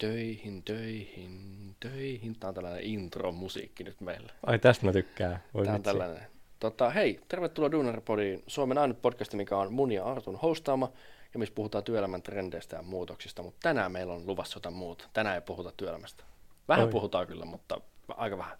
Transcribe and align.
Töihin, 0.00 0.62
töihin, 0.62 1.76
töihin. 1.80 2.36
Tämä 2.40 2.48
on 2.48 2.54
tällainen 2.54 2.84
intro-musiikki 2.84 3.84
nyt 3.84 4.00
meillä. 4.00 4.32
Ai 4.46 4.58
tästä 4.58 4.86
mä 4.86 4.92
tykkään. 4.92 5.42
Voi 5.54 5.64
Tämä 5.64 5.76
on 5.76 5.82
tällainen. 5.82 6.26
Tota, 6.60 6.90
hei, 6.90 7.20
tervetuloa 7.28 7.72
Duunarpodiin, 7.72 8.42
Suomen 8.46 8.78
ainut 8.78 9.02
podcast, 9.02 9.34
mikä 9.34 9.56
on 9.56 9.72
mun 9.72 9.92
ja 9.92 10.04
Artun 10.04 10.36
hostaama, 10.36 10.92
ja 11.32 11.38
missä 11.38 11.54
puhutaan 11.54 11.84
työelämän 11.84 12.22
trendeistä 12.22 12.76
ja 12.76 12.82
muutoksista, 12.82 13.42
mutta 13.42 13.58
tänään 13.62 13.92
meillä 13.92 14.12
on 14.12 14.26
luvassa 14.26 14.56
jotain 14.56 14.74
muuta. 14.74 15.08
Tänään 15.12 15.34
ei 15.34 15.40
puhuta 15.40 15.72
työelämästä. 15.76 16.24
Vähän 16.68 16.86
Oi. 16.86 16.92
puhutaan 16.92 17.26
kyllä, 17.26 17.44
mutta 17.44 17.80
aika 18.08 18.38
vähän. 18.38 18.58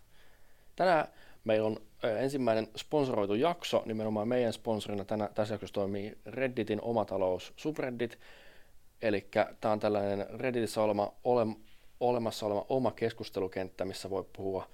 Tänään 0.77 1.09
meillä 1.45 1.67
on 1.67 1.77
ö, 2.05 2.19
ensimmäinen 2.19 2.69
sponsoroitu 2.77 3.35
jakso, 3.35 3.83
nimenomaan 3.87 4.29
meidän 4.29 4.53
sponsorina 4.53 5.05
tänä, 5.05 5.29
tässä 5.35 5.55
jaksossa 5.55 5.75
toimii 5.75 6.19
Redditin 6.27 6.83
omatalous 6.83 7.53
subreddit, 7.57 8.19
eli 9.03 9.27
tämä 9.61 9.73
on 9.73 9.81
tällainen 9.81 10.27
Redditissä 10.41 10.83
olema, 10.83 11.13
ole, 11.25 11.47
olemassa 12.01 12.47
oleva 12.47 12.67
oma 12.69 12.91
keskustelukenttä, 12.91 13.85
missä 13.85 14.11
voi 14.11 14.25
puhua 14.37 14.69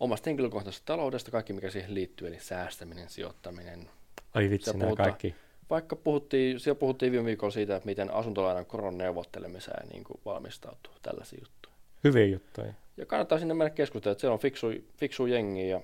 omasta 0.00 0.30
henkilökohtaisesta 0.30 0.86
taloudesta, 0.86 1.30
kaikki 1.30 1.52
mikä 1.52 1.70
siihen 1.70 1.94
liittyy, 1.94 2.28
eli 2.28 2.40
säästäminen, 2.40 3.08
sijoittaminen. 3.08 3.90
Ai 4.34 4.50
vitsi, 4.50 4.70
nämä 4.70 4.84
puhutaan- 4.84 5.08
kaikki. 5.08 5.34
Vaikka 5.70 5.96
puhuttiin, 5.96 6.60
siellä 6.60 6.78
puhuttiin 6.78 7.12
viime 7.12 7.26
viikolla 7.26 7.50
siitä, 7.50 7.76
että 7.76 7.86
miten 7.86 8.14
asuntolainan 8.14 8.66
koron 8.66 8.98
neuvottelemiseen 8.98 9.88
niin 9.88 10.04
kuin 10.04 10.20
valmistautuu, 10.24 10.92
tällaisia 11.02 11.38
juttuja. 11.42 11.74
Hyviä 12.04 12.26
juttuja. 12.26 12.74
Ja 12.96 13.06
kannattaa 13.06 13.38
sinne 13.38 13.54
mennä 13.54 13.70
keskustelemaan, 13.70 14.12
että 14.12 14.20
siellä 14.20 14.34
on 14.34 14.40
fiksu, 14.40 14.66
fiksu 14.96 15.26
jengi 15.26 15.68
ja 15.68 15.80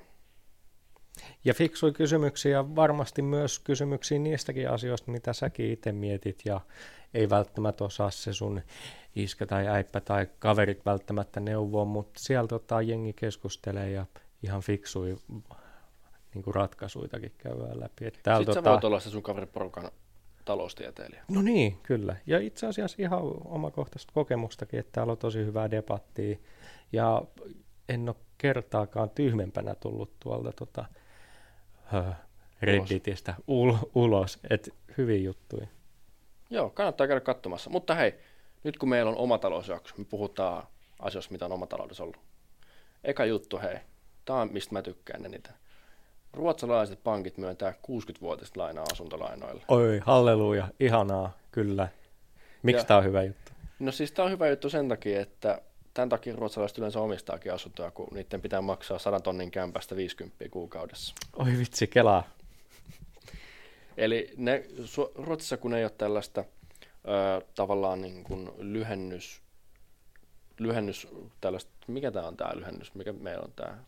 Ja 1.44 1.54
fiksui 1.54 1.92
kysymyksiä 1.92 2.52
ja 2.52 2.76
varmasti 2.76 3.22
myös 3.22 3.58
kysymyksiä 3.58 4.18
niistäkin 4.18 4.70
asioista, 4.70 5.10
mitä 5.10 5.32
säkin 5.32 5.72
itse 5.72 5.92
mietit 5.92 6.42
ja 6.44 6.60
ei 7.14 7.30
välttämättä 7.30 7.84
osaa 7.84 8.10
se 8.10 8.32
sun 8.32 8.62
iskä 9.16 9.46
tai 9.46 9.68
äippä 9.68 10.00
tai 10.00 10.26
kaverit 10.38 10.86
välttämättä 10.86 11.40
neuvoa, 11.40 11.84
mutta 11.84 12.20
siellä 12.20 12.48
tota, 12.48 12.82
jengi 12.82 13.12
keskustelee 13.12 13.90
ja 13.90 14.06
ihan 14.42 14.60
fiksui 14.60 15.16
niin 16.34 16.42
kuin 16.42 16.54
ratkaisuitakin 16.54 17.32
käydään 17.38 17.80
läpi. 17.80 18.06
Et 18.06 18.20
täällä, 18.22 18.40
sitten 18.40 18.54
sä 18.54 18.62
tota, 18.62 18.70
voit 18.70 18.84
olla 18.84 19.00
se 19.00 19.10
sun 19.10 19.22
kaveriporukan 19.22 19.90
taloustieteilijä. 20.44 21.24
No 21.28 21.42
niin, 21.42 21.78
kyllä. 21.82 22.16
Ja 22.26 22.38
itse 22.38 22.66
asiassa 22.66 22.96
ihan 23.00 23.20
omakohtaista 23.44 24.12
kokemustakin, 24.12 24.80
että 24.80 24.92
täällä 24.92 25.10
on 25.10 25.18
tosi 25.18 25.38
hyvää 25.38 25.70
debattia. 25.70 26.36
Ja 26.92 27.22
en 27.88 28.08
ole 28.08 28.16
kertaakaan 28.38 29.10
tyhmempänä 29.10 29.74
tullut 29.74 30.10
tuolta 30.20 30.52
tota, 30.52 30.84
hö, 31.92 32.12
Redditistä 32.62 33.34
ul- 33.38 33.90
ulos. 33.94 34.38
Et 34.50 34.74
hyviä 34.98 35.18
juttuja. 35.18 35.66
Joo, 36.50 36.70
kannattaa 36.70 37.06
käydä 37.06 37.20
katsomassa. 37.20 37.70
Mutta 37.70 37.94
hei, 37.94 38.14
nyt 38.64 38.78
kun 38.78 38.88
meillä 38.88 39.10
on 39.10 39.16
oma 39.16 39.38
talousjakso, 39.38 39.94
me 39.98 40.04
puhutaan 40.04 40.66
asioista, 40.98 41.32
mitä 41.32 41.44
on 41.44 41.52
oma 41.52 41.66
taloudessa 41.66 42.02
ollut. 42.02 42.20
Eka 43.04 43.24
juttu, 43.24 43.58
hei, 43.58 43.76
tämä 44.24 44.40
on 44.40 44.52
mistä 44.52 44.72
mä 44.72 44.82
tykkään 44.82 45.24
eniten. 45.24 45.54
Ruotsalaiset 46.32 47.02
pankit 47.04 47.38
myöntää 47.38 47.70
60-vuotista 47.70 48.60
lainaa 48.60 48.84
asuntolainoille. 48.92 49.62
Oi, 49.68 50.00
halleluja, 50.04 50.68
ihanaa, 50.80 51.36
kyllä. 51.52 51.88
Miksi 52.62 52.86
tämä 52.86 52.98
on 52.98 53.04
hyvä 53.04 53.22
juttu? 53.22 53.52
No 53.78 53.92
siis 53.92 54.12
tämä 54.12 54.26
on 54.26 54.32
hyvä 54.32 54.48
juttu 54.48 54.70
sen 54.70 54.88
takia, 54.88 55.20
että 55.20 55.62
tämän 55.96 56.08
takia 56.08 56.36
ruotsalaiset 56.36 56.78
yleensä 56.78 57.00
omistaakin 57.00 57.52
asuntoja, 57.52 57.90
kun 57.90 58.08
niiden 58.12 58.42
pitää 58.42 58.60
maksaa 58.60 58.98
100 58.98 59.20
tonnin 59.20 59.50
kämpästä 59.50 59.96
50 59.96 60.48
kuukaudessa. 60.50 61.14
Oi 61.36 61.58
vitsi, 61.58 61.86
kelaa. 61.86 62.30
Eli 63.96 64.32
ne, 64.36 64.64
Ruotsissa 65.14 65.56
kun 65.56 65.74
ei 65.74 65.84
ole 65.84 65.92
tällaista 65.98 66.44
ö, 66.44 67.46
tavallaan 67.54 68.00
niin 68.00 68.24
kuin 68.24 68.50
lyhennys, 68.58 69.40
lyhennys 70.58 71.08
tällaista, 71.40 71.70
mikä 71.86 72.10
tämä 72.10 72.26
on 72.26 72.36
tämä 72.36 72.56
lyhennys, 72.56 72.94
mikä 72.94 73.12
meillä 73.12 73.42
on 73.44 73.52
tämä, 73.56 73.78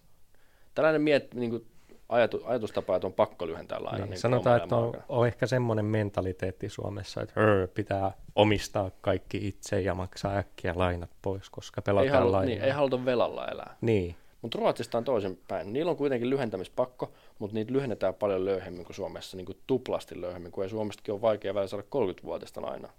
tällainen 0.75 1.03
miet, 1.03 1.35
niin 1.35 1.51
kuin 1.51 1.67
ajatu, 2.09 2.41
ajatustapa, 2.45 2.97
että 2.97 3.07
on 3.07 3.13
pakko 3.13 3.47
lyhentää 3.47 3.85
laina. 3.85 3.99
Niin, 3.99 4.11
niin 4.11 4.21
sanotaan, 4.21 4.63
että 4.63 4.77
on, 4.77 4.95
on 5.09 5.27
ehkä 5.27 5.47
semmoinen 5.47 5.85
mentaliteetti 5.85 6.69
Suomessa, 6.69 7.23
että 7.23 7.41
hör, 7.41 7.69
pitää 7.69 8.13
omistaa 8.35 8.91
kaikki 9.01 9.49
itse 9.49 9.81
ja 9.81 9.95
maksaa 9.95 10.37
äkkiä 10.37 10.73
lainat 10.77 11.11
pois, 11.23 11.51
koska 11.51 11.81
ei, 11.81 11.85
pelataan 11.85 12.19
halu, 12.19 12.33
lainaa. 12.33 12.47
niin, 12.47 12.63
ei 12.63 12.71
haluta 12.71 13.05
velalla 13.05 13.49
elää. 13.49 13.77
niin. 13.81 14.17
Mutta 14.43 14.59
Ruotsista 14.59 14.99
on 14.99 15.05
toisinpäin. 15.05 15.73
Niillä 15.73 15.91
on 15.91 15.97
kuitenkin 15.97 16.31
lyhentämispakko, 16.31 17.13
mutta 17.39 17.55
niitä 17.55 17.73
lyhennetään 17.73 18.15
paljon 18.15 18.45
löyhemmin 18.45 18.85
kuin 18.85 18.97
Suomessa, 18.97 19.37
niin 19.37 19.47
kuin 19.47 19.59
tuplasti 19.67 20.21
löyhemmin, 20.21 20.53
kun 20.53 20.65
ei 20.65 20.71
Suomestakin 20.71 21.15
ole 21.15 21.21
vaikea 21.21 21.55
välillä 21.55 21.69
saada 21.69 21.85
30-vuotista 21.85 22.63
lainaa. 22.63 22.93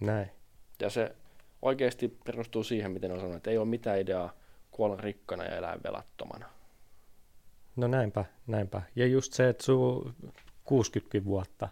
näin. 0.00 0.30
Ja 0.80 0.90
se 0.90 1.14
oikeasti 1.62 2.18
perustuu 2.24 2.62
siihen, 2.62 2.90
miten 2.90 3.12
on 3.12 3.18
sanonut, 3.18 3.36
että 3.36 3.50
ei 3.50 3.58
ole 3.58 3.66
mitään 3.66 4.00
ideaa 4.00 4.32
kuolla 4.70 4.96
rikkana 4.96 5.44
ja 5.44 5.56
elää 5.56 5.78
velattomana. 5.84 6.46
No 7.76 7.86
näinpä, 7.86 8.24
näinpä. 8.46 8.82
Ja 8.96 9.06
just 9.06 9.32
se, 9.32 9.48
että 9.48 9.64
sun 9.64 10.14
60 10.64 11.24
vuotta, 11.24 11.68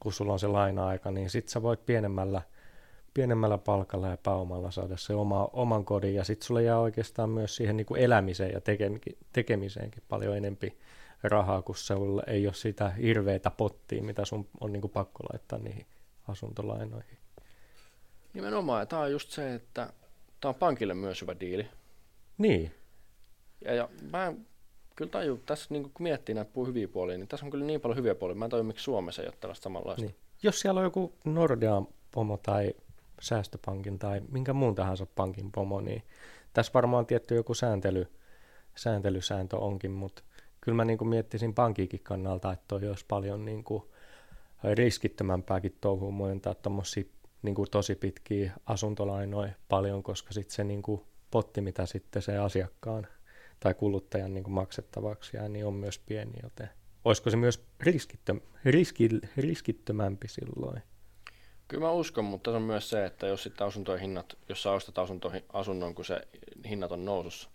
kun 0.00 0.12
sulla 0.12 0.32
on 0.32 0.38
se 0.38 0.46
laina-aika, 0.46 1.10
niin 1.10 1.30
sit 1.30 1.48
sä 1.48 1.62
voit 1.62 1.86
pienemmällä, 1.86 2.42
pienemmällä 3.14 3.58
palkalla 3.58 4.08
ja 4.08 4.16
pääomalla 4.16 4.70
saada 4.70 4.96
se 4.96 5.14
oma, 5.14 5.48
oman 5.52 5.84
kodin. 5.84 6.14
Ja 6.14 6.24
sit 6.24 6.42
sulla 6.42 6.60
jää 6.60 6.78
oikeastaan 6.78 7.30
myös 7.30 7.56
siihen 7.56 7.76
niin 7.76 7.86
kuin 7.86 8.00
elämiseen 8.00 8.52
ja 8.52 8.60
tekemi- 8.60 9.18
tekemiseenkin 9.32 10.02
paljon 10.08 10.36
enempi 10.36 10.78
rahaa, 11.22 11.62
kun 11.62 11.76
sulla 11.76 12.22
ei 12.26 12.46
ole 12.46 12.54
sitä 12.54 12.90
hirveätä 12.90 13.50
pottia, 13.50 14.02
mitä 14.02 14.24
sun 14.24 14.48
on 14.60 14.72
niin 14.72 14.80
kuin 14.80 14.90
pakko 14.90 15.24
laittaa 15.32 15.58
niihin 15.58 15.86
asuntolainoihin. 16.28 17.18
Nimenomaan, 18.34 18.80
ja 18.82 18.86
tämä 18.86 19.02
on 19.02 19.12
just 19.12 19.30
se, 19.30 19.54
että 19.54 19.92
tämä 20.40 20.50
on 20.50 20.54
pankille 20.54 20.94
myös 20.94 21.20
hyvä 21.22 21.34
diili. 21.40 21.68
Niin, 22.38 22.74
Ja, 23.64 23.74
ja 23.74 23.88
mä 24.10 24.26
en 24.26 24.46
kyllä 25.02 25.12
taju, 25.12 25.36
tässä 25.46 25.66
niin 25.70 25.82
kun 25.82 26.02
miettii 26.02 26.34
näitä 26.34 26.50
hyviä 26.66 26.88
puolia, 26.88 27.18
niin 27.18 27.28
tässä 27.28 27.46
on 27.46 27.50
kyllä 27.50 27.64
niin 27.64 27.80
paljon 27.80 27.96
hyviä 27.96 28.14
puolia. 28.14 28.34
Mä 28.34 28.44
en 28.44 28.50
taju, 28.50 28.62
miksi 28.62 28.84
Suomessa 28.84 29.22
ei 29.22 29.28
ole 29.28 29.34
tällaista 29.40 29.64
samanlaista. 29.64 30.06
Niin. 30.06 30.14
Jos 30.42 30.60
siellä 30.60 30.78
on 30.78 30.84
joku 30.84 31.12
Nordean 31.24 31.86
pomo 32.14 32.36
tai 32.36 32.74
säästöpankin 33.20 33.98
tai 33.98 34.20
minkä 34.32 34.52
muun 34.52 34.74
tahansa 34.74 35.06
pankin 35.06 35.52
pomo, 35.52 35.80
niin 35.80 36.02
tässä 36.52 36.72
varmaan 36.74 37.06
tietty 37.06 37.34
joku 37.34 37.54
sääntely, 37.54 38.06
sääntelysääntö 38.74 39.56
onkin, 39.56 39.90
mutta 39.90 40.22
kyllä 40.60 40.76
mä 40.76 40.84
niin 40.84 41.08
miettisin 41.08 41.54
pankiikin 41.54 42.00
kannalta, 42.02 42.52
että 42.52 42.64
toi 42.68 42.88
olisi 42.88 43.04
paljon 43.08 43.44
niin 43.44 43.64
kuin 43.64 43.82
riskittömämpääkin 44.74 45.76
touhua 45.80 46.10
muojentaa 46.10 46.54
tuommoisia 46.54 47.04
niin 47.42 47.56
tosi 47.70 47.94
pitkiä 47.94 48.52
asuntolainoja 48.66 49.52
paljon, 49.68 50.02
koska 50.02 50.32
sitten 50.32 50.54
se 50.54 50.64
niin 50.64 50.82
kuin 50.82 51.02
potti, 51.30 51.60
mitä 51.60 51.86
sitten 51.86 52.22
se 52.22 52.38
asiakkaan 52.38 53.06
tai 53.62 53.74
kuluttajan 53.74 54.34
niin 54.34 54.44
kuin 54.44 54.54
maksettavaksi 54.54 55.36
jää, 55.36 55.48
niin 55.48 55.66
on 55.66 55.74
myös 55.74 55.98
pieni, 55.98 56.32
joten 56.42 56.70
olisiko 57.04 57.30
se 57.30 57.36
myös 57.36 57.64
riskittö, 57.80 58.34
riski, 58.64 59.08
riskittömämpi 59.36 60.28
silloin? 60.28 60.82
Kyllä 61.68 61.84
mä 61.84 61.92
uskon, 61.92 62.24
mutta 62.24 62.50
tässä 62.50 62.56
on 62.56 62.62
myös 62.62 62.90
se, 62.90 63.04
että 63.04 63.26
jos 63.26 63.42
sitten 63.42 63.66
asuntojen 63.66 64.00
hinnat, 64.00 64.38
jos 64.48 64.62
sä 64.62 64.72
ostat 64.72 64.98
asuntoihin, 64.98 65.44
asunnon, 65.52 65.94
kun 65.94 66.04
se 66.04 66.28
hinnat 66.68 66.92
on 66.92 67.04
nousussa, 67.04 67.50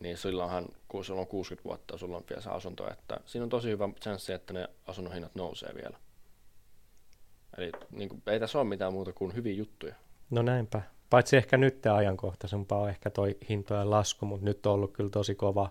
niin 0.00 0.16
silloinhan, 0.16 0.68
kun 0.88 1.04
sulla 1.04 1.20
on 1.20 1.26
60 1.26 1.64
vuotta, 1.68 1.98
sulla 1.98 2.16
on 2.16 2.24
vielä 2.30 2.42
se 2.42 2.50
asunto, 2.50 2.90
että 2.90 3.20
siinä 3.26 3.44
on 3.44 3.50
tosi 3.50 3.68
hyvä 3.68 3.88
chanssi, 4.00 4.32
että 4.32 4.52
ne 4.52 4.68
asunnon 4.86 5.14
hinnat 5.14 5.34
nousee 5.34 5.74
vielä. 5.74 5.98
Eli 7.58 7.72
niin 7.90 8.08
kuin, 8.08 8.22
ei 8.26 8.40
tässä 8.40 8.58
ole 8.58 8.68
mitään 8.68 8.92
muuta 8.92 9.12
kuin 9.12 9.34
hyviä 9.34 9.54
juttuja. 9.54 9.94
No 10.30 10.42
näinpä. 10.42 10.82
Paitsi 11.12 11.36
ehkä 11.36 11.56
nyt 11.56 11.86
ajankohtaisempaa 11.86 12.78
on 12.78 12.88
ehkä 12.88 13.10
toi 13.10 13.36
hintojen 13.48 13.90
lasku, 13.90 14.26
mutta 14.26 14.44
nyt 14.44 14.66
on 14.66 14.72
ollut 14.72 14.92
kyllä 14.92 15.10
tosi 15.10 15.34
kova 15.34 15.70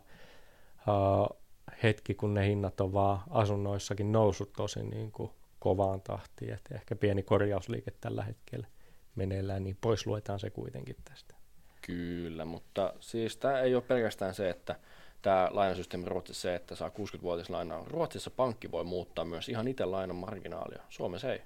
uh, 0.88 1.38
hetki, 1.84 2.14
kun 2.16 2.34
ne 2.34 2.48
hinnat 2.48 2.82
on 2.82 2.94
vaan 2.94 3.20
asunnoissakin 3.30 4.12
noussut 4.12 4.54
tosi 4.54 4.84
niin 4.84 5.12
kuin 5.12 5.32
kovaan 5.60 6.02
tahtiin. 6.02 6.54
Et 6.54 6.70
ehkä 6.72 6.96
pieni 6.96 7.24
korjausliike 7.24 7.92
tällä 8.02 8.24
hetkellä 8.24 8.68
meneillään, 9.16 9.64
niin 9.64 9.78
pois 9.82 10.08
luetaan 10.08 10.40
se 10.40 10.50
kuitenkin 10.50 10.96
tästä. 11.04 11.36
Kyllä, 11.82 12.46
mutta 12.46 12.94
siis 13.00 13.38
tämä 13.38 13.60
ei 13.60 13.76
ole 13.76 13.84
pelkästään 13.84 14.34
se, 14.34 14.50
että 14.50 14.76
tämä 15.22 15.50
lainasysteemi 15.52 16.06
Ruotsissa 16.06 16.42
se, 16.42 16.56
että 16.56 16.76
saa 16.76 16.90
60-vuotias 16.90 17.50
lainaa. 17.50 17.84
Ruotsissa 17.88 18.32
pankki 18.32 18.72
voi 18.72 18.84
muuttaa 18.84 19.26
myös 19.26 19.50
ihan 19.50 19.68
itse 19.68 19.86
lainan 19.86 20.16
marginaalia. 20.18 20.84
Suomessa 20.90 21.34
ei. 21.34 21.42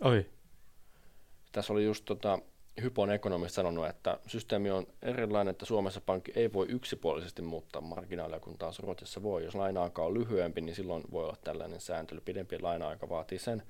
Oi, 0.00 0.26
Tässä 1.52 1.72
oli 1.72 1.84
just 1.84 2.04
tota, 2.04 2.38
Hypon 2.82 3.10
ekonomista 3.10 3.56
sanonut, 3.56 3.86
että 3.86 4.18
systeemi 4.26 4.70
on 4.70 4.86
erilainen, 5.02 5.52
että 5.52 5.64
Suomessa 5.66 6.00
pankki 6.00 6.32
ei 6.34 6.52
voi 6.52 6.66
yksipuolisesti 6.68 7.42
muuttaa 7.42 7.82
marginaalia, 7.82 8.40
kun 8.40 8.58
taas 8.58 8.78
Ruotsissa 8.78 9.22
voi. 9.22 9.44
Jos 9.44 9.54
laina-aika 9.54 10.04
on 10.04 10.14
lyhyempi, 10.14 10.60
niin 10.60 10.76
silloin 10.76 11.02
voi 11.10 11.24
olla 11.24 11.36
tällainen 11.44 11.80
sääntely. 11.80 12.20
Pidempi 12.20 12.60
laina-aika 12.60 13.08
vaatii 13.08 13.38
sen, 13.38 13.62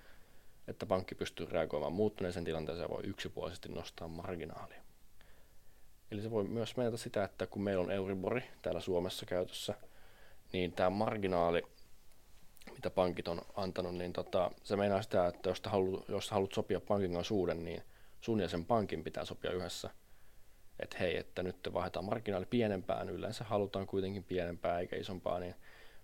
että 0.68 0.86
pankki 0.86 1.14
pystyy 1.14 1.46
reagoimaan 1.50 1.92
muuttuneeseen 1.92 2.44
tilanteeseen 2.44 2.84
ja 2.84 2.88
voi 2.88 3.02
yksipuolisesti 3.04 3.68
nostaa 3.68 4.08
marginaalia. 4.08 4.82
Eli 6.10 6.22
se 6.22 6.30
voi 6.30 6.44
myös 6.44 6.76
mennä 6.76 6.96
sitä, 6.96 7.24
että 7.24 7.46
kun 7.46 7.62
meillä 7.62 7.84
on 7.84 7.90
Euribori 7.90 8.42
täällä 8.62 8.80
Suomessa 8.80 9.26
käytössä, 9.26 9.74
niin 10.52 10.72
tämä 10.72 10.90
marginaali, 10.90 11.62
mitä 12.74 12.90
pankit 12.90 13.28
on 13.28 13.42
antanut, 13.54 13.94
niin 13.94 14.12
tota, 14.12 14.50
se 14.62 14.76
meinaa 14.76 15.02
sitä, 15.02 15.26
että 15.26 15.50
jos, 15.50 15.62
haluat, 15.64 16.08
jos 16.08 16.30
haluat 16.30 16.52
sopia 16.52 16.80
pankin 16.80 17.12
kanssa 17.12 17.34
uuden, 17.34 17.64
niin 17.64 17.82
sun 18.22 18.40
ja 18.40 18.48
sen 18.48 18.64
pankin 18.64 19.04
pitää 19.04 19.24
sopia 19.24 19.50
yhdessä. 19.50 19.90
että 20.80 20.96
hei, 21.00 21.16
että 21.16 21.42
nyt 21.42 21.56
vaihdetaan 21.72 22.04
marginaali 22.04 22.46
pienempään, 22.46 23.10
yleensä 23.10 23.44
halutaan 23.44 23.86
kuitenkin 23.86 24.24
pienempää 24.24 24.80
eikä 24.80 24.96
isompaa, 24.96 25.40
niin 25.40 25.54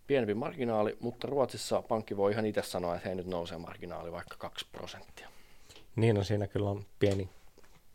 pienempi 0.07 0.35
marginaali, 0.35 0.97
mutta 1.01 1.27
Ruotsissa 1.27 1.83
pankki 1.83 2.17
voi 2.17 2.33
ihan 2.33 2.47
itse 2.47 2.63
sanoa, 2.63 2.95
että 2.97 3.09
hei 3.09 3.17
nyt 3.17 3.27
nousee 3.27 3.59
marginaali 3.59 4.13
vaikka 4.13 4.37
2 4.39 4.67
prosenttia. 4.73 5.29
Niin 5.97 6.19
on, 6.19 6.25
siinä 6.25 6.47
kyllä 6.47 6.71
on 6.71 6.85
pieni 6.99 7.29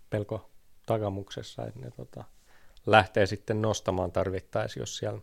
pelko 0.10 0.50
takamuksessa, 0.86 1.66
että 1.66 1.80
ne 1.80 1.92
tota, 1.92 2.24
lähtee 2.86 3.26
sitten 3.26 3.62
nostamaan 3.62 4.12
tarvittaessa, 4.12 4.80
jos 4.80 4.98
siellä 4.98 5.20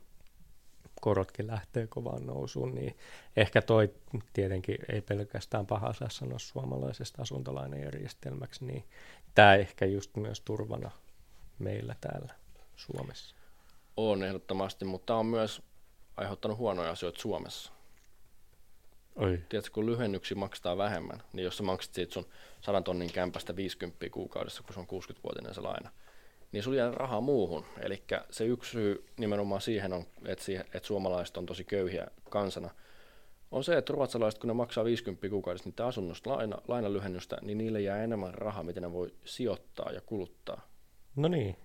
korotkin 1.01 1.47
lähtee 1.47 1.87
kovaan 1.87 2.27
nousuun, 2.27 2.75
niin 2.75 2.97
ehkä 3.37 3.63
toi 3.63 3.95
tietenkin 4.33 4.79
ei 4.93 5.01
pelkästään 5.01 5.67
paha 5.67 5.93
saa 5.93 6.09
sanoa 6.11 6.39
suomalaisesta 6.39 7.23
asuntolainajärjestelmäksi, 7.23 8.65
niin 8.65 8.85
tämä 9.35 9.55
ehkä 9.55 9.87
just 9.87 10.17
myös 10.17 10.41
turvana 10.41 10.91
meillä 11.59 11.97
täällä 12.01 12.35
Suomessa. 12.77 13.37
On 13.97 14.23
ehdottomasti, 14.23 14.85
mutta 14.85 15.15
on 15.15 15.27
myös 15.27 15.63
aiheuttanut 16.17 16.59
huonoja 16.59 16.91
asioita 16.91 17.21
Suomessa. 17.21 17.73
Oi. 19.17 19.43
Tiedätkö, 19.49 19.71
kun 19.75 19.87
lyhennyksi 19.87 20.35
maksaa 20.35 20.77
vähemmän, 20.77 21.23
niin 21.33 21.45
jos 21.45 21.57
sä 21.57 21.63
maksat 21.63 21.95
siitä 21.95 22.15
sun 22.15 22.27
100 22.61 22.83
tonnin 22.83 23.13
kämpästä 23.13 23.57
50 23.57 24.11
kuukaudessa, 24.11 24.63
kun 24.63 24.75
se 24.75 24.81
on 24.81 24.87
60-vuotinen 24.87 25.55
se 25.55 25.61
laina, 25.61 25.91
niin 26.53 26.63
sulla 26.63 26.77
jää 26.77 26.91
rahaa 26.91 27.21
muuhun. 27.21 27.65
Eli 27.81 28.03
se 28.31 28.45
yksi 28.45 28.71
syy 28.71 29.05
nimenomaan 29.17 29.61
siihen 29.61 29.93
on, 29.93 30.07
että, 30.27 30.45
siihen, 30.45 30.65
että 30.75 30.87
suomalaiset 30.87 31.37
on 31.37 31.47
tosi 31.47 31.65
köyhiä 31.65 32.07
kansana, 32.31 32.71
on 33.51 33.65
se, 33.65 33.77
että 33.77 33.93
ruotsalaiset, 33.93 34.41
kun 34.41 34.49
ne 34.49 34.55
maksaa 34.55 34.85
50 34.85 35.29
kuukaudessa 35.29 35.69
niitä 35.69 35.87
asunnosta 35.87 36.31
laina, 36.31 36.59
lainalyhennystä, 36.69 37.39
niin 37.43 37.59
niille 37.59 37.81
jää 37.81 38.05
enemmän 38.05 38.35
rahaa, 38.35 38.63
miten 38.63 38.83
ne 38.83 38.93
voi 38.93 39.15
sijoittaa 39.25 39.93
ja 39.93 40.01
kuluttaa. 40.01 40.69
No 41.17 41.29
niin. 41.29 41.57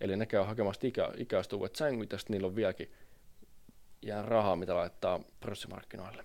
Eli 0.00 0.16
ne 0.16 0.26
käy 0.26 0.44
hakemassa 0.44 0.86
ikä, 0.86 1.12
ikäistuvat 1.16 1.76
sängyt, 1.76 2.12
ja 2.12 2.18
niillä 2.28 2.46
on 2.46 2.56
vieläkin 2.56 2.92
jää 4.02 4.22
rahaa, 4.22 4.56
mitä 4.56 4.74
laittaa 4.74 5.20
pörssimarkkinoille. 5.40 6.24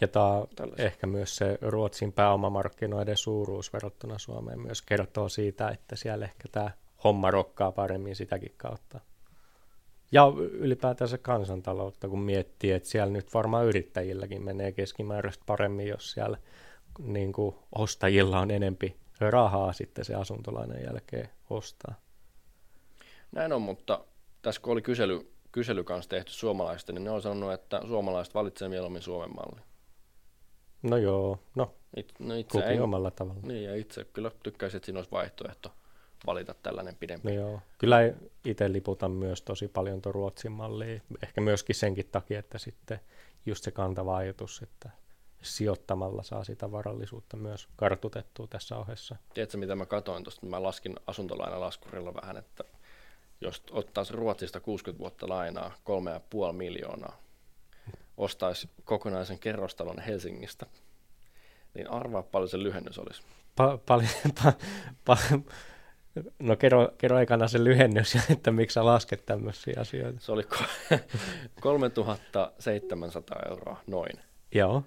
Ja 0.00 0.08
tämä 0.08 0.44
ehkä 0.78 1.06
myös 1.06 1.36
se 1.36 1.58
Ruotsin 1.60 2.12
pääomamarkkinoiden 2.12 3.16
suuruus 3.16 3.72
verrattuna 3.72 4.18
Suomeen 4.18 4.60
myös 4.60 4.82
kertoo 4.82 5.28
siitä, 5.28 5.68
että 5.68 5.96
siellä 5.96 6.24
ehkä 6.24 6.48
tämä 6.52 6.70
homma 7.04 7.30
rokkaa 7.30 7.72
paremmin 7.72 8.16
sitäkin 8.16 8.54
kautta. 8.56 9.00
Ja 10.12 10.32
ylipäätään 10.36 11.10
kansantaloutta, 11.22 12.08
kun 12.08 12.20
miettii, 12.20 12.72
että 12.72 12.88
siellä 12.88 13.12
nyt 13.12 13.34
varmaan 13.34 13.66
yrittäjilläkin 13.66 14.44
menee 14.44 14.72
keskimääräistä 14.72 15.44
paremmin, 15.46 15.88
jos 15.88 16.10
siellä 16.12 16.38
niin 16.98 17.32
kuin 17.32 17.56
ostajilla 17.74 18.40
on 18.40 18.50
enempi 18.50 18.96
rahaa 19.20 19.72
sitten 19.72 20.04
se 20.04 20.14
asuntolainen 20.14 20.84
jälkeen 20.84 21.28
ostaa. 21.50 21.94
Näin 23.32 23.52
on, 23.52 23.62
mutta 23.62 24.04
tässä 24.42 24.60
kun 24.60 24.72
oli 24.72 24.82
kysely, 24.82 25.32
kysely 25.52 25.84
kanssa 25.84 26.08
tehty 26.08 26.32
suomalaisista, 26.32 26.92
niin 26.92 27.04
ne 27.04 27.10
on 27.10 27.22
sanonut, 27.22 27.52
että 27.52 27.80
suomalaiset 27.86 28.34
valitsevat 28.34 28.70
mieluummin 28.70 29.02
Suomen 29.02 29.34
malli. 29.36 29.60
No 30.90 30.96
joo, 30.96 31.38
no, 31.54 31.74
It, 31.96 32.12
no 32.18 32.34
itse 32.34 32.58
en, 32.58 32.82
omalla 32.82 33.10
tavalla. 33.10 33.40
Niin, 33.42 33.64
ja 33.64 33.76
itse 33.76 34.04
kyllä 34.04 34.30
tykkäisin, 34.42 34.76
että 34.76 34.86
siinä 34.86 34.98
olisi 34.98 35.10
vaihtoehto 35.10 35.72
valita 36.26 36.54
tällainen 36.62 36.96
pidempi. 36.96 37.28
No 37.28 37.34
joo, 37.34 37.60
kyllä 37.78 37.96
itse 38.44 38.72
liputan 38.72 39.10
myös 39.10 39.42
tosi 39.42 39.68
paljon 39.68 40.02
tuon 40.02 40.14
Ruotsin 40.14 40.52
malliin. 40.52 41.02
Ehkä 41.22 41.40
myöskin 41.40 41.74
senkin 41.74 42.08
takia, 42.12 42.38
että 42.38 42.58
sitten 42.58 43.00
just 43.46 43.64
se 43.64 43.70
kantava 43.70 44.16
ajatus, 44.16 44.62
että 44.62 44.90
sijoittamalla 45.42 46.22
saa 46.22 46.44
sitä 46.44 46.72
varallisuutta 46.72 47.36
myös 47.36 47.68
kartutettua 47.76 48.46
tässä 48.46 48.76
ohessa. 48.76 49.16
Tiedätkö, 49.34 49.58
mitä 49.58 49.76
mä 49.76 49.86
katoin 49.86 50.24
tuosta? 50.24 50.46
Mä 50.46 50.62
laskin 50.62 50.96
asuntolainalaskurilla 51.06 52.14
vähän, 52.14 52.36
että 52.36 52.64
jos 53.40 53.62
ottaisi 53.70 54.12
Ruotsista 54.12 54.60
60 54.60 55.00
vuotta 55.00 55.28
lainaa, 55.28 55.72
3,5 56.48 56.52
miljoonaa, 56.52 57.18
ostaisi 58.16 58.70
kokonaisen 58.84 59.38
kerrostalon 59.38 59.98
Helsingistä, 59.98 60.66
niin 61.74 61.90
arvaa 61.90 62.22
paljon 62.22 62.48
se 62.48 62.62
lyhennys 62.62 62.98
olisi. 62.98 63.22
Pa- 63.60 63.78
paljon, 63.86 64.10
pa- 64.40 64.52
pa- 65.10 65.40
no 66.38 66.56
kerro, 66.56 66.88
kerro 66.98 67.16
aikana 67.16 67.48
se 67.48 67.64
lyhennys, 67.64 68.16
että 68.30 68.50
miksi 68.50 68.74
sä 68.74 68.84
lasket 68.84 69.26
tämmöisiä 69.26 69.74
asioita. 69.80 70.20
Se 70.20 70.32
oli 70.32 70.42
3700 71.60 73.42
euroa 73.50 73.80
noin. 73.86 74.20
Joo. 74.54 74.82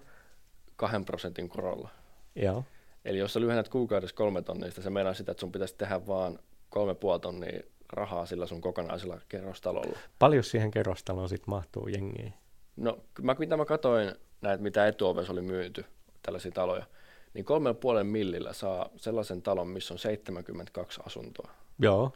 Kahden 0.76 1.06
prosentin 1.06 1.50
korolla. 1.50 1.90
Joo. 2.36 2.64
Eli 3.06 3.18
jos 3.18 3.34
sä 3.34 3.40
lyhennät 3.40 3.70
kuukaudessa 3.70 4.16
kolme 4.16 4.42
tonnia, 4.42 4.72
se 4.72 4.90
meinaa 4.90 5.14
sitä, 5.14 5.32
että 5.32 5.42
sun 5.42 5.52
pitäisi 5.52 5.76
tehdä 5.76 6.08
vaan 6.08 6.40
kolme 6.70 6.96
puoli 6.96 7.20
tonnia 7.20 7.62
rahaa 7.94 8.26
sillä 8.26 8.46
sun 8.46 8.62
kokonaisella 8.62 9.22
kerrostalolla. 9.30 9.98
Paljon 10.20 10.44
siihen 10.44 10.72
kerrostaloon 10.72 11.30
sitten 11.30 11.50
mahtuu 11.50 11.88
jengiä? 11.88 12.32
No, 12.80 13.00
mä, 13.22 13.36
mitä 13.40 13.58
mä 13.58 13.66
katsoin 13.66 14.16
näitä, 14.42 14.64
mitä 14.64 14.88
etuovessa 14.88 15.34
oli 15.34 15.42
myyty, 15.42 15.86
tällaisia 16.22 16.52
taloja, 16.52 16.86
niin 17.34 17.46
kolmen 17.46 17.76
puolen 17.76 18.08
millillä 18.08 18.54
saa 18.54 18.90
sellaisen 18.96 19.42
talon, 19.42 19.68
missä 19.68 19.94
on 19.94 20.00
72 20.00 21.02
asuntoa. 21.06 21.52
Joo. 21.80 22.14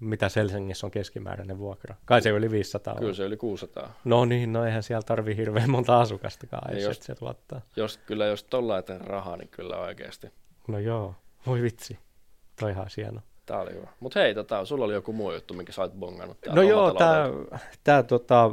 Mitä 0.00 0.30
Helsingissä 0.36 0.86
on 0.86 0.90
keskimääräinen 0.90 1.58
vuokra? 1.58 1.94
Kai 2.04 2.22
se 2.22 2.30
yli 2.30 2.50
500 2.50 2.94
Kyllä 2.98 3.14
se 3.14 3.24
yli 3.24 3.36
600. 3.36 4.00
No 4.04 4.24
niin, 4.24 4.52
no 4.52 4.64
eihän 4.64 4.82
siellä 4.82 5.02
tarvi 5.02 5.36
hirveän 5.36 5.70
monta 5.70 6.00
asukastakaan, 6.00 6.80
jos, 6.80 6.98
se 7.00 7.14
tuottaa. 7.14 7.60
Jos, 7.76 7.96
kyllä 8.06 8.26
jos 8.26 8.44
tolla 8.44 8.74
rahaa, 8.98 9.36
niin 9.36 9.48
kyllä 9.48 9.78
oikeasti. 9.78 10.32
No 10.68 10.78
joo, 10.78 11.14
voi 11.46 11.62
vitsi. 11.62 11.98
Toihan 12.60 12.86
hieno. 12.96 13.20
Tää 13.46 13.60
oli 13.60 13.74
hyvä. 13.74 13.88
Mut 14.00 14.14
hei, 14.14 14.34
tota, 14.34 14.64
sulla 14.64 14.84
oli 14.84 14.94
joku 14.94 15.12
muu 15.12 15.32
juttu, 15.32 15.54
minkä 15.54 15.72
sä 15.72 15.82
oot 15.82 15.92
bongannut. 15.92 16.38
No 16.48 16.62
joo, 16.62 16.94
tää, 16.94 17.28
tää 17.84 18.02
tota, 18.02 18.50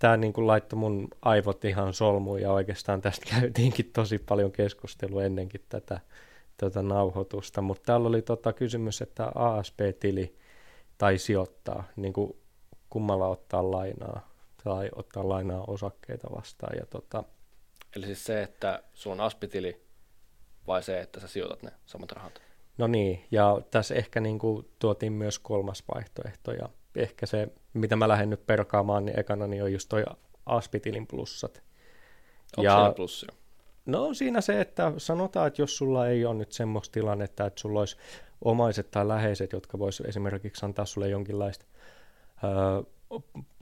tämä 0.00 0.16
niin 0.16 0.32
kuin 0.32 0.46
laittoi 0.46 0.78
mun 0.78 1.08
aivot 1.22 1.64
ihan 1.64 1.94
solmuun 1.94 2.40
ja 2.40 2.52
oikeastaan 2.52 3.00
tästä 3.00 3.26
käytiinkin 3.40 3.90
tosi 3.92 4.18
paljon 4.18 4.52
keskustelua 4.52 5.24
ennenkin 5.24 5.64
tätä 5.68 6.00
tota 6.56 6.82
nauhoitusta, 6.82 7.62
mutta 7.62 7.82
täällä 7.86 8.08
oli 8.08 8.22
tota 8.22 8.52
kysymys, 8.52 9.02
että 9.02 9.32
ASP-tili 9.34 10.36
tai 10.98 11.18
sijoittaa, 11.18 11.84
niin 11.96 12.12
kuin 12.12 12.36
kummalla 12.90 13.28
ottaa 13.28 13.70
lainaa 13.70 14.30
tai 14.64 14.90
ottaa 14.94 15.28
lainaa 15.28 15.64
osakkeita 15.66 16.28
vastaan. 16.36 16.76
Ja 16.78 16.86
tota, 16.86 17.24
Eli 17.96 18.06
siis 18.06 18.24
se, 18.24 18.42
että 18.42 18.82
sun 18.94 19.12
on 19.12 19.20
aspitili 19.20 19.82
vai 20.66 20.82
se, 20.82 21.00
että 21.00 21.20
sä 21.20 21.28
sijoitat 21.28 21.62
ne 21.62 21.72
samat 21.86 22.12
rahat? 22.12 22.42
No 22.78 22.86
niin, 22.86 23.24
ja 23.30 23.60
tässä 23.70 23.94
ehkä 23.94 24.20
niin 24.20 24.38
kuin 24.38 24.68
tuotiin 24.78 25.12
myös 25.12 25.38
kolmas 25.38 25.84
vaihtoehto, 25.94 26.52
ja 26.52 26.68
ehkä 26.94 27.26
se, 27.26 27.48
mitä 27.74 27.96
mä 27.96 28.08
lähden 28.08 28.30
nyt 28.30 28.46
perkaamaan, 28.46 29.04
niin 29.04 29.20
ekana 29.20 29.46
niin 29.46 29.62
on 29.62 29.72
just 29.72 29.88
toi 29.88 30.04
Aspitilin 30.46 31.06
plussat. 31.06 31.62
Onko 32.56 32.64
ja, 32.64 32.92
plussia? 32.96 33.34
No 33.86 34.14
siinä 34.14 34.40
se, 34.40 34.60
että 34.60 34.92
sanotaan, 34.96 35.46
että 35.46 35.62
jos 35.62 35.76
sulla 35.76 36.08
ei 36.08 36.24
ole 36.24 36.34
nyt 36.34 36.52
semmoista 36.52 36.92
tilannetta, 36.92 37.46
että 37.46 37.60
sulla 37.60 37.80
olisi 37.80 37.96
omaiset 38.44 38.90
tai 38.90 39.08
läheiset, 39.08 39.52
jotka 39.52 39.78
vois 39.78 40.00
esimerkiksi 40.00 40.66
antaa 40.66 40.84
sulle 40.84 41.08
jonkinlaista 41.08 41.64
ö, 42.44 42.84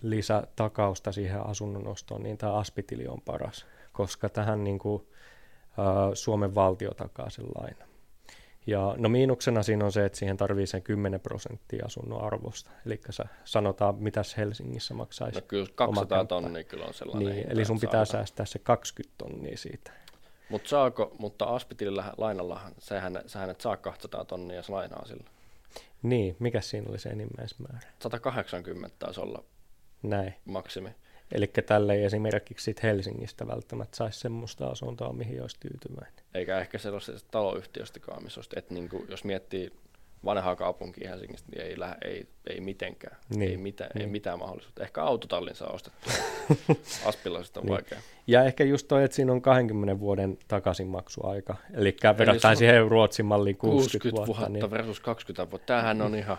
lisätakausta 0.02 1.12
siihen 1.12 1.46
asunnon 1.46 1.86
ostoon, 1.86 2.22
niin 2.22 2.38
tämä 2.38 2.54
Aspitili 2.54 3.06
on 3.06 3.20
paras, 3.20 3.66
koska 3.92 4.28
tähän 4.28 4.64
niin 4.64 4.78
kuin, 4.78 5.06
ö, 5.78 6.16
Suomen 6.16 6.54
valtio 6.54 6.90
takaa 6.90 7.30
sen 7.30 7.46
laina. 7.60 7.87
Ja 8.68 8.94
no 8.98 9.08
miinuksena 9.08 9.62
siinä 9.62 9.84
on 9.84 9.92
se, 9.92 10.04
että 10.04 10.18
siihen 10.18 10.36
tarvii 10.36 10.66
sen 10.66 10.82
10 10.82 11.20
prosenttia 11.20 11.86
asunnon 11.86 12.24
arvosta. 12.24 12.70
Eli 12.86 13.00
sanotaan, 13.44 13.94
mitäs 13.94 14.36
Helsingissä 14.36 14.94
maksaisi. 14.94 15.40
No 15.40 15.46
kyllä 15.48 15.68
200 15.74 16.24
tonnia 16.24 16.64
kyllä 16.64 16.84
on 16.84 16.94
sellainen. 16.94 17.32
Niin, 17.32 17.46
eli 17.50 17.64
sun 17.64 17.80
pitää 17.80 18.04
saada. 18.04 18.18
säästää 18.18 18.46
se 18.46 18.58
20 18.58 19.14
tonnia 19.18 19.56
siitä. 19.56 19.90
Mut 20.48 20.66
saako, 20.66 21.16
mutta 21.18 21.44
Aspitilillä 21.44 22.14
lainallahan, 22.16 22.72
sehän, 22.78 23.22
sehän 23.26 23.50
et 23.50 23.60
saa 23.60 23.76
200 23.76 24.24
tonnia, 24.24 24.56
jos 24.56 24.70
lainaa 24.70 25.06
sillä. 25.06 25.24
Niin, 26.02 26.36
mikä 26.38 26.60
siinä 26.60 26.86
oli 26.90 26.98
se 26.98 27.08
enimmäismäärä? 27.08 27.88
180 28.02 28.96
taisi 28.98 29.20
olla 29.20 29.44
Näin. 30.02 30.34
maksimi. 30.44 30.90
Eli 31.32 31.46
tälle 31.66 31.94
ei 31.94 32.04
esimerkiksi 32.04 32.64
sit 32.64 32.82
Helsingistä 32.82 33.46
välttämättä 33.46 33.96
saisi 33.96 34.20
semmoista 34.20 34.66
asuntoa, 34.66 35.12
mihin 35.12 35.42
olisi 35.42 35.56
tyytyväinen. 35.60 36.24
Eikä 36.34 36.58
ehkä 36.58 36.78
sellaisesta 36.78 37.28
taloyhtiöstäkaan, 37.30 38.22
missä 38.22 38.38
olisi, 38.40 38.50
että 38.56 38.74
niin 38.74 38.88
kuin, 38.88 39.06
jos 39.08 39.24
miettii 39.24 39.72
vanhaa 40.24 40.56
kaupunkia 40.56 41.10
Helsingistä, 41.10 41.48
niin 41.50 41.62
ei, 41.62 41.80
lähe, 41.80 41.96
ei, 42.04 42.28
ei 42.50 42.60
mitenkään, 42.60 43.16
niin. 43.36 43.50
ei, 43.50 43.56
mitään, 43.56 43.90
niin. 43.94 44.02
ei 44.02 44.10
mitään 44.10 44.38
mahdollisuutta. 44.38 44.82
Ehkä 44.82 45.02
autotallin 45.02 45.54
saa 45.54 45.70
ostettua, 45.70 46.12
aspilaisesta 47.08 47.60
on 47.60 47.66
niin. 47.66 47.74
vaikea. 47.74 47.98
Ja 48.26 48.44
ehkä 48.44 48.64
just 48.64 48.88
toi, 48.88 49.04
että 49.04 49.14
siinä 49.14 49.32
on 49.32 49.42
20 49.42 50.00
vuoden 50.00 50.38
takaisinmaksuaika, 50.48 51.56
eli 51.74 51.96
verrattuna 52.18 52.54
siihen 52.54 52.88
Ruotsin 52.88 53.26
malliin 53.26 53.56
60, 53.56 53.92
60 53.92 54.26
vuotta. 54.26 54.40
vuotta 54.40 54.52
niin... 54.52 54.70
versus 54.70 55.00
20 55.00 55.50
vuotta, 55.50 55.66
tämähän 55.66 56.02
on 56.02 56.14
ihan... 56.14 56.36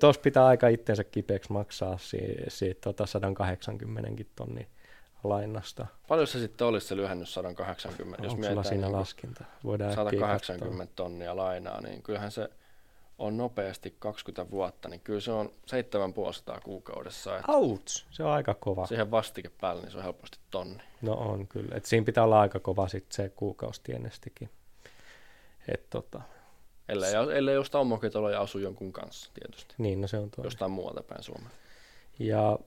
Tuossa 0.00 0.22
pitää 0.22 0.46
aika 0.46 0.68
itsensä 0.68 1.04
kipeäksi 1.04 1.52
maksaa 1.52 1.98
siitä, 1.98 2.44
siitä 2.48 2.80
tota 2.80 3.06
180 3.06 4.24
tonnin 4.36 4.66
lainasta. 5.24 5.86
Paljon 6.08 6.26
se 6.26 6.38
sitten 6.38 6.66
olisi 6.66 6.86
se 6.86 6.96
lyhennys 6.96 7.34
180? 7.34 8.22
Onko 8.22 8.42
jos 8.42 8.48
sulla 8.50 8.62
siinä 8.62 8.86
niin 8.86 8.96
laskinta? 8.96 9.44
Voidaan 9.64 9.94
180 9.94 10.92
tonnia 10.96 11.36
lainaa, 11.36 11.80
niin 11.80 12.02
kyllähän 12.02 12.30
se 12.30 12.48
on 13.20 13.36
nopeasti 13.36 13.94
20 13.98 14.50
vuotta, 14.50 14.88
niin 14.88 15.00
kyllä 15.00 15.20
se 15.20 15.32
on 15.32 15.50
7500 15.66 16.60
kuukaudessa. 16.60 17.38
Että 17.38 17.52
Outs, 17.52 18.06
se 18.10 18.22
on 18.24 18.30
aika 18.30 18.54
kova. 18.54 18.86
siihen 18.86 19.10
vastike 19.10 19.50
päälle, 19.60 19.82
niin 19.82 19.90
se 19.92 19.96
on 19.98 20.04
helposti 20.04 20.38
tonni. 20.50 20.82
No 21.02 21.12
on 21.12 21.46
kyllä. 21.48 21.76
Et 21.76 21.84
siinä 21.84 22.04
pitää 22.04 22.24
olla 22.24 22.40
aika 22.40 22.60
kova 22.60 22.88
sit 22.88 23.12
se 23.12 23.28
kuukaustienestikin. 23.28 24.50
Et 25.68 25.90
tota, 25.90 26.20
Ellei, 26.88 27.12
ellei 27.34 27.56
ostaa 27.56 27.80
omakotitaloja 27.80 28.34
ja 28.34 28.40
asu 28.40 28.58
jonkun 28.58 28.92
kanssa 28.92 29.30
tietysti. 29.34 29.74
niin, 29.78 30.00
no 30.00 30.06
se 30.08 30.16
on 30.18 30.30
toinen. 30.30 30.46
Jostain 30.46 30.70
muualta 30.70 31.02
päin 31.02 31.22
Suomea. 31.22 31.50
Ja 32.18 32.58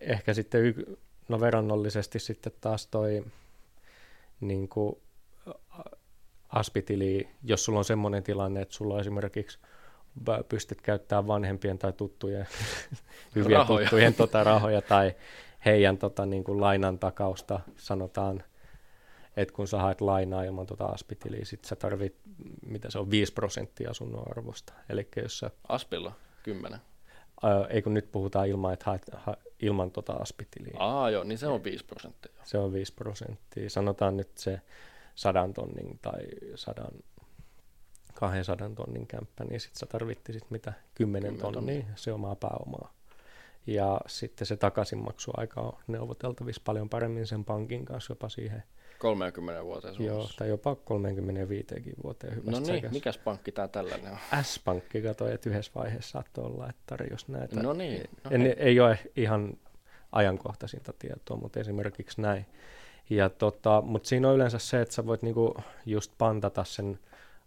ehkä 0.00 0.34
sitten, 0.34 0.64
y- 0.64 0.96
no 1.28 1.40
verrannollisesti 1.40 2.18
sitten 2.18 2.52
taas 2.60 2.86
toi 2.86 3.24
niin 4.40 4.68
kuin 4.68 4.96
aspitili, 6.48 7.28
jos 7.44 7.64
sulla 7.64 7.78
on 7.78 7.84
semmoinen 7.84 8.22
tilanne, 8.22 8.60
että 8.62 8.74
sulla 8.74 8.94
on 8.94 9.00
esimerkiksi 9.00 9.58
pystyt 10.48 10.80
käyttämään 10.80 11.26
vanhempien 11.26 11.78
tai 11.78 11.92
tuttujen, 11.92 12.46
hyviä 13.34 13.58
Rahoja. 13.58 13.84
tuttujen 13.84 14.14
tota, 14.14 14.44
rahoja 14.44 14.82
tai 14.82 15.14
heidän 15.64 15.98
tota, 15.98 16.26
niin 16.26 16.44
kuin 16.44 16.60
lainan 16.60 16.98
takausta, 16.98 17.60
sanotaan, 17.76 18.42
että 19.36 19.54
kun 19.54 19.68
sä 19.68 19.78
haet 19.78 20.00
lainaa 20.00 20.42
ilman 20.42 20.66
tota 20.66 20.84
aspitiliä, 20.84 21.44
sit 21.44 21.64
sä 21.64 21.76
tarvit, 21.76 22.16
mitä 22.66 22.90
se 22.90 22.98
on, 22.98 23.10
5 23.10 23.32
prosenttia 23.32 23.90
asunnon 23.90 24.30
arvosta. 24.30 24.72
Eli 24.88 25.08
jos 25.22 25.38
sä 25.38 25.50
Aspilla 25.68 26.12
10. 26.42 26.80
Ää, 27.42 27.66
ei 27.66 27.82
kun 27.82 27.94
nyt 27.94 28.12
puhutaan 28.12 28.48
ilman, 28.48 28.72
että 28.72 28.84
haet, 28.84 29.02
ha, 29.14 29.36
ilman 29.62 29.90
tota 29.90 30.12
aspitiliä. 30.12 30.74
Aa 30.78 31.10
joo, 31.10 31.24
niin 31.24 31.38
se 31.38 31.46
on 31.46 31.64
5 31.64 31.84
prosenttia. 31.84 32.32
Se 32.44 32.58
on 32.58 32.72
5 32.72 32.94
prosenttia. 32.94 33.70
Sanotaan 33.70 34.16
nyt 34.16 34.38
se 34.38 34.60
sadan 35.14 35.54
tonnin 35.54 35.98
tai 36.02 36.20
sadan, 36.54 36.92
200 38.16 38.70
tonnin 38.74 39.06
kämppä, 39.06 39.44
niin 39.44 39.60
sitten 39.60 39.78
sä 39.80 39.86
tarvittisit 39.86 40.50
mitä 40.50 40.72
10 40.94 41.30
10 41.34 41.52
tonnia, 41.54 41.84
se 41.94 42.12
omaa 42.12 42.36
pääomaa. 42.36 42.92
Ja 43.66 44.00
sitten 44.06 44.46
se 44.46 44.56
takaisinmaksuaika 44.56 45.60
on 45.60 45.72
neuvoteltavissa 45.86 46.62
paljon 46.64 46.88
paremmin 46.88 47.26
sen 47.26 47.44
pankin 47.44 47.84
kanssa, 47.84 48.10
jopa 48.10 48.28
siihen, 48.28 48.62
30 48.98 49.64
vuoteen 49.64 49.94
joo, 49.98 50.14
Suomessa. 50.14 50.38
tai 50.38 50.48
jopa 50.48 50.74
35 50.74 51.66
vuoteen 52.04 52.32
hyvästä 52.34 52.50
No 52.50 52.58
niin, 52.58 52.66
säkästä. 52.66 52.88
mikäs 52.94 53.18
pankki 53.18 53.52
tää 53.52 53.68
tällainen 53.68 54.12
on? 54.12 54.44
S-pankki 54.44 55.02
katsoi, 55.02 55.32
että 55.34 55.50
yhdessä 55.50 55.72
vaiheessa 55.74 56.10
saattoi 56.10 56.44
olla, 56.44 56.68
että 56.68 56.82
tarjosi 56.86 57.32
näitä. 57.32 57.62
No 57.62 57.72
niin, 57.72 58.02
no 58.24 58.30
en, 58.30 58.40
hei. 58.40 58.54
ei 58.58 58.80
ole 58.80 58.98
ihan 59.16 59.56
ajankohtaisinta 60.12 60.92
tietoa, 60.98 61.36
mutta 61.36 61.60
esimerkiksi 61.60 62.20
näin. 62.20 62.46
Ja 63.10 63.30
tota, 63.30 63.82
mutta 63.86 64.08
siinä 64.08 64.28
on 64.28 64.34
yleensä 64.34 64.58
se, 64.58 64.80
että 64.80 64.94
sä 64.94 65.06
voit 65.06 65.22
niinku 65.22 65.54
just 65.86 66.12
pantata 66.18 66.64
sen 66.64 66.98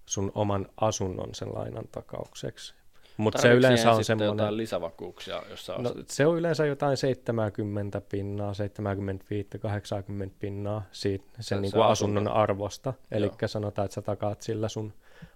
sun 0.09 0.31
oman 0.35 0.65
asunnon 0.81 1.29
sen 1.35 1.53
lainan 1.53 1.87
takaukseksi. 1.91 2.73
Mutta 3.17 3.41
se 3.41 3.53
yleensä 3.53 3.91
on 3.91 4.03
semmoinen... 4.03 4.33
jotain 4.37 4.57
lisävakuuksia, 4.57 5.43
jos 5.49 5.65
sä 5.65 5.73
No, 5.77 5.93
se 6.05 6.25
on 6.25 6.37
yleensä 6.37 6.65
jotain 6.65 6.97
70 6.97 8.01
pinnaa, 8.01 8.53
75, 8.53 9.49
80 9.59 10.35
pinnaa 10.39 10.83
siitä, 10.91 11.25
sen 11.33 11.43
Se- 11.43 11.61
niin 11.61 11.71
se 11.71 11.75
kuin 11.75 11.85
asunto. 11.85 12.19
asunnon 12.19 12.33
arvosta. 12.33 12.93
Eli 13.11 13.31
sanotaan, 13.45 13.85
että 13.85 13.95
sä 13.95 14.01
takaat 14.01 14.41
sillä 14.41 14.69
sun 14.69 14.93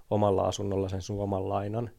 omalla 0.09 0.43
asunnolla 0.43 0.89
sen 0.89 1.01
sun 1.01 1.19
oman 1.19 1.49
lainan, 1.49 1.89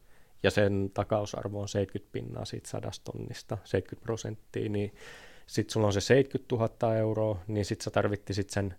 ja 0.43 0.51
sen 0.51 0.91
takausarvo 0.95 1.61
on 1.61 1.69
70 1.69 2.13
pinnaa 2.13 2.45
siitä 2.45 2.69
sadasta 2.69 3.13
tonnista, 3.13 3.59
70 3.65 4.05
prosenttia, 4.05 4.69
niin 4.69 4.95
sitten 5.47 5.73
sulla 5.73 5.87
on 5.87 5.93
se 5.93 6.01
70 6.01 6.55
000 6.57 6.97
euroa, 6.97 7.39
niin 7.47 7.65
sitten 7.65 7.85
sä 7.85 7.91
tarvittisit 7.91 8.51
sen 8.51 8.75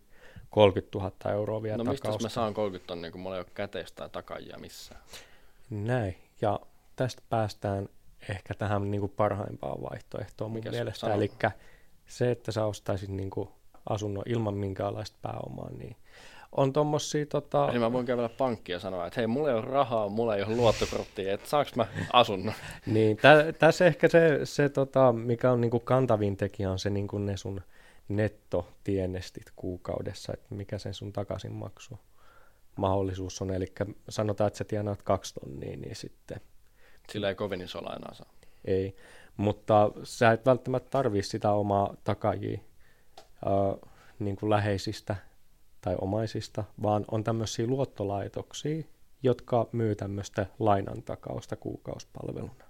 30 0.56 0.98
000 0.98 1.32
euroa 1.32 1.64
vielä 1.64 1.78
No 1.78 1.84
mistä 1.84 2.10
mä 2.22 2.30
saan 2.30 2.54
30 2.54 2.88
tonnia, 2.88 3.12
kun 3.12 3.22
mulla 3.22 3.36
ei 3.36 3.40
ole 3.40 3.48
käteistä 3.54 3.96
tai 3.96 4.10
takajia 4.10 4.58
missään? 4.58 5.02
Näin, 5.70 6.16
ja 6.42 6.60
tästä 6.96 7.22
päästään 7.30 7.90
ehkä 8.30 8.54
tähän 8.54 8.92
niin 8.92 9.02
kuin 9.02 9.14
parhaimpaan 9.16 9.82
vaihtoehtoon 9.82 10.52
mun 10.52 10.64
mielestä. 10.72 11.14
Eli 11.14 11.32
se, 12.08 12.32
että 12.32 12.52
sä 12.52 12.66
ostaisit 12.66 13.10
niin 13.10 13.30
kuin 13.30 13.50
asunnon 13.90 14.24
ilman 14.28 14.54
minkäänlaista 14.54 15.18
pääomaa, 15.22 15.70
niin 15.72 15.96
on 16.52 16.74
tommosia 16.74 17.26
tota, 17.26 17.70
Eli 17.72 17.80
mä 17.80 17.94
voin 17.94 18.06
kävellä 18.06 18.30
pankkiin 18.30 18.74
ja 18.74 18.80
sanoa, 18.80 19.08
että 19.08 19.20
hei, 19.20 19.28
mulla 19.28 19.50
ei 19.50 19.56
ole 19.56 19.66
rahaa, 19.66 20.10
mulla 20.10 20.36
ei 20.36 20.44
ole 20.44 20.56
luottokorttia, 20.56 21.34
että 21.34 21.50
saaks 21.50 21.76
mä 21.76 21.88
asunnon? 22.14 22.54
Niin, 22.86 23.18
tä, 23.18 23.54
tässä 23.60 23.86
ehkä 23.86 24.08
se, 24.08 24.40
se 24.44 24.70
tota, 24.70 25.14
mikä 25.14 25.52
on 25.52 25.62
niinku 25.62 25.80
kantavin 25.80 26.38
tekijä, 26.38 26.72
on 26.72 26.80
se 26.80 26.90
niinku 26.90 27.18
ne 27.18 27.38
sun 27.38 27.62
nettotienestit 28.08 29.52
kuukaudessa, 29.56 30.34
että 30.34 30.56
mikä 30.56 30.78
sen 30.78 30.94
sun 30.94 31.14
takaisinmaksu 31.14 32.00
mahdollisuus 32.76 33.42
on. 33.42 33.52
Eli 33.52 33.66
sanotaan, 34.10 34.48
että 34.48 34.58
sä 34.58 34.64
tienaat 34.64 35.02
kaksi 35.02 35.34
tonnia, 35.34 35.78
niin 35.78 35.96
sitten 35.96 36.42
Sillä 37.12 37.30
ei 37.30 37.36
kovin 37.36 37.62
iso 37.62 37.84
lainaa 37.84 38.14
saa. 38.14 38.34
ei. 38.66 38.96
Mutta 39.38 39.92
sä 40.04 40.32
et 40.32 40.46
välttämättä 40.46 40.90
tarvii 40.90 41.24
sitä 41.24 41.52
omaa 41.52 41.96
takajia 42.04 42.60
äh, 43.48 43.92
niin 44.20 44.36
kuin 44.36 44.50
läheisistä 44.50 45.16
tai 45.82 45.96
omaisista, 46.02 46.64
vaan 46.82 47.06
on 47.12 47.24
tämmöisiä 47.24 47.68
luottolaitoksia, 47.68 48.84
jotka 49.24 49.68
myy 49.72 49.96
tämmöistä 49.96 50.46
lainantakausta 50.60 51.56
kuukauspalveluna. 51.56 52.66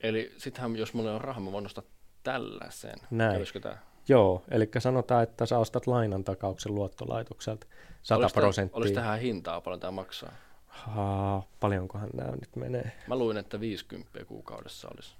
Eli 0.00 0.32
sittenhän, 0.36 0.76
jos 0.76 0.94
mulla 0.94 1.10
ole 1.10 1.18
rahaa, 1.18 1.40
mä 1.42 1.52
voin 1.52 1.66
ostaa 1.66 1.84
tällaisen. 2.22 2.96
Näin. 3.10 3.32
Kävisikö 3.32 3.60
tää? 3.60 3.93
Joo, 4.08 4.42
eli 4.50 4.68
sanotaan, 4.78 5.22
että 5.22 5.46
sä 5.46 5.58
ostat 5.58 5.86
lainantakauksen 5.86 6.74
luottolaitokselta 6.74 7.66
100 8.02 8.18
Olis 8.20 8.32
tää- 8.32 8.40
prosenttia. 8.40 8.76
Olis 8.78 8.92
tähän 8.92 9.20
hintaa, 9.20 9.60
paljon 9.60 9.80
tämä 9.80 9.90
maksaa? 9.90 10.32
Haa, 10.66 11.46
paljonkohan 11.60 12.08
nämä 12.14 12.30
nyt 12.30 12.56
menee? 12.56 12.92
Mä 13.06 13.16
luin, 13.16 13.36
että 13.36 13.60
50 13.60 14.24
kuukaudessa 14.24 14.88
olisi. 14.94 15.14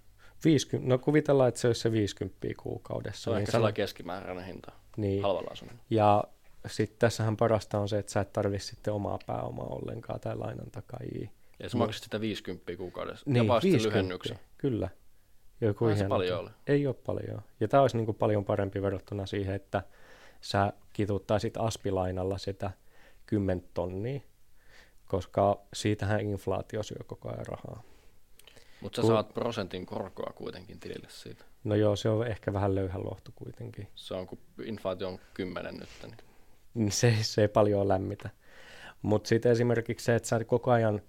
50, 0.44 0.88
no 0.88 0.98
kuvitellaan, 0.98 1.48
että 1.48 1.60
se 1.60 1.66
olisi 1.66 1.80
se 1.80 1.92
50 1.92 2.46
kuukaudessa. 2.62 3.22
Se 3.22 3.30
on 3.30 3.34
niin 3.36 3.40
ehkä 3.40 3.50
sano- 3.52 3.58
sellainen 3.58 3.74
keskimääräinen 3.74 4.44
hinta 4.44 4.72
niin, 4.96 5.22
halvalla 5.22 5.50
asunnolla. 5.52 5.80
Ja 5.90 6.24
sitten 6.66 6.98
tässähän 6.98 7.36
parasta 7.36 7.78
on 7.78 7.88
se, 7.88 7.98
että 7.98 8.12
sä 8.12 8.20
et 8.20 8.32
tarvitse 8.32 8.66
sitten 8.66 8.94
omaa 8.94 9.18
pääomaa 9.26 9.66
ollenkaan 9.66 10.20
tai 10.20 10.36
lainan 10.36 10.70
takajia. 10.70 11.28
Ja 11.62 11.68
sä 11.68 11.76
maksat 11.76 12.02
sitä 12.04 12.20
50 12.20 12.76
kuukaudessa. 12.76 13.24
Niin, 13.30 13.36
Jopa 13.36 13.60
sitten 13.60 13.72
50, 13.72 13.98
lyhennyksen. 13.98 14.38
Kyllä. 14.58 14.88
Joku 15.60 15.84
Eihän 15.86 15.98
se 15.98 16.08
paljon 16.08 16.40
ole. 16.40 16.50
Ei 16.66 16.86
ole 16.86 16.94
paljon. 16.94 17.42
Ja 17.60 17.68
tämä 17.68 17.80
olisi 17.80 17.96
niin 17.96 18.06
kuin 18.06 18.16
paljon 18.16 18.44
parempi 18.44 18.82
verrattuna 18.82 19.26
siihen, 19.26 19.54
että 19.54 19.82
sä 20.40 20.72
kituuttaisit 20.92 21.56
aspilainalla 21.56 22.38
sitä 22.38 22.70
10 23.26 23.64
tonnia, 23.74 24.20
koska 25.06 25.60
siitähän 25.74 26.20
inflaatio 26.20 26.82
syö 26.82 27.04
koko 27.06 27.28
ajan 27.28 27.46
rahaa. 27.46 27.82
Mutta 28.80 28.96
sä 28.96 29.02
Kun- 29.02 29.10
saat 29.10 29.34
prosentin 29.34 29.86
korkoa 29.86 30.32
kuitenkin 30.34 30.80
tilille 30.80 31.08
siitä. 31.10 31.44
No 31.64 31.74
joo, 31.74 31.96
se 31.96 32.08
on 32.08 32.26
ehkä 32.26 32.52
vähän 32.52 32.74
löyhä 32.74 32.98
lohtu 32.98 33.32
kuitenkin. 33.34 33.88
Se 33.94 34.14
on, 34.14 34.26
kun 34.26 34.38
inflaatio 34.64 35.08
on 35.08 35.18
10 35.34 35.74
nyt, 35.74 35.88
Niin 36.74 36.92
Se, 36.92 37.16
se 37.22 37.40
ei 37.42 37.48
paljon 37.48 37.88
lämmitä. 37.88 38.30
Mutta 39.02 39.28
sitten 39.28 39.52
esimerkiksi 39.52 40.04
se, 40.04 40.14
että 40.14 40.28
sä 40.28 40.44
koko 40.44 40.70
ajan, 40.70 41.02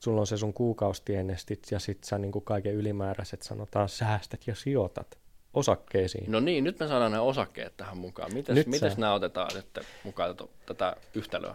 sulla 0.00 0.20
on 0.20 0.26
se 0.26 0.36
sun 0.36 0.54
kuukaustienestit 0.54 1.66
ja 1.70 1.78
sitten 1.78 2.08
sä 2.08 2.18
niin 2.18 2.32
kaiken 2.44 2.74
ylimääräiset 2.74 3.42
sanotaan 3.42 3.88
säästät 3.88 4.46
ja 4.46 4.54
sijoitat 4.54 5.18
osakkeisiin. 5.54 6.32
No 6.32 6.40
niin, 6.40 6.64
nyt 6.64 6.80
me 6.80 6.88
saadaan 6.88 7.12
nämä 7.12 7.22
osakkeet 7.22 7.76
tähän 7.76 7.98
mukaan. 7.98 8.34
Mites, 8.34 8.54
Nyt 8.54 8.66
mites 8.66 8.92
sä- 8.92 9.00
nämä 9.00 9.14
otetaan 9.14 9.50
nyt 9.54 9.86
mukaan 10.04 10.36
tätä, 10.36 10.50
tätä 10.66 10.96
yhtälöä? 11.14 11.54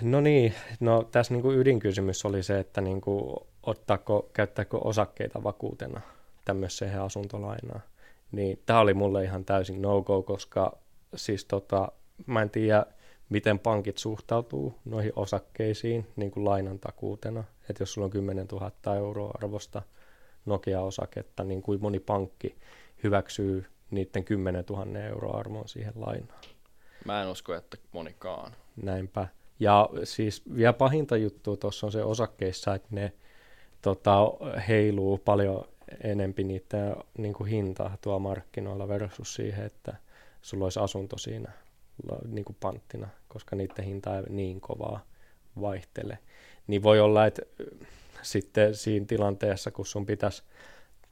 No 0.00 0.20
niin, 0.20 0.54
no 0.80 1.02
tässä 1.12 1.34
niinku 1.34 1.52
ydinkysymys 1.52 2.24
oli 2.24 2.42
se, 2.42 2.58
että 2.58 2.80
niinku 2.80 3.46
ottaako, 3.62 4.30
käyttääkö 4.32 4.76
osakkeita 4.76 5.42
vakuutena 5.42 6.00
tämmöiseen 6.44 7.00
asuntolainaan. 7.00 7.82
Niin 8.32 8.62
tämä 8.66 8.80
oli 8.80 8.94
mulle 8.94 9.24
ihan 9.24 9.44
täysin 9.44 9.82
no-go, 9.82 10.22
koska 10.22 10.78
siis 11.16 11.44
tota, 11.44 11.92
mä 12.26 12.42
en 12.42 12.50
tiedä, 12.50 12.86
miten 13.28 13.58
pankit 13.58 13.98
suhtautuu 13.98 14.74
noihin 14.84 15.12
osakkeisiin 15.16 16.06
niin 16.16 16.30
kuin 16.30 16.44
lainan 16.44 16.78
takuutena. 16.78 17.44
Että 17.70 17.82
jos 17.82 17.92
sulla 17.92 18.04
on 18.04 18.10
10 18.10 18.46
000 18.52 18.96
euroa 18.96 19.30
arvosta 19.34 19.82
Nokia-osaketta, 20.46 21.44
niin 21.44 21.62
kuin 21.62 21.80
moni 21.82 22.00
pankki 22.00 22.56
hyväksyy 23.02 23.66
niiden 23.90 24.24
10 24.24 24.64
000 24.70 25.00
euroa 25.00 25.38
arvoon 25.38 25.68
siihen 25.68 25.92
lainaan. 25.96 26.40
Mä 27.04 27.22
en 27.22 27.28
usko, 27.28 27.54
että 27.54 27.76
monikaan. 27.92 28.52
Näinpä. 28.82 29.28
Ja 29.60 29.88
siis 30.04 30.42
vielä 30.56 30.72
pahinta 30.72 31.16
juttua 31.16 31.56
tuossa 31.56 31.86
on 31.86 31.92
se 31.92 32.04
osakkeissa, 32.04 32.74
että 32.74 32.88
ne 32.90 33.12
tota, 33.82 34.18
heiluu 34.68 35.18
paljon 35.18 35.68
enempi 36.04 36.44
niiden 36.44 36.96
niin 37.18 37.34
kuin 37.34 37.50
hintaa 37.50 37.96
tuolla 38.00 38.18
markkinoilla 38.18 38.88
versus 38.88 39.34
siihen, 39.34 39.66
että 39.66 39.96
sulla 40.42 40.64
olisi 40.64 40.80
asunto 40.80 41.18
siinä 41.18 41.52
niin 42.28 42.44
kuin 42.44 42.56
panttina, 42.60 43.08
koska 43.28 43.56
niiden 43.56 43.84
hinta 43.84 44.16
ei 44.16 44.22
niin 44.28 44.60
kovaa 44.60 45.04
vaihtele. 45.60 46.18
Niin 46.66 46.82
voi 46.82 47.00
olla, 47.00 47.26
että 47.26 47.42
ö, 47.60 47.64
sitten 48.22 48.74
siinä 48.74 49.06
tilanteessa, 49.06 49.70
kun 49.70 49.86
sun 49.86 50.06
pitäisi 50.06 50.42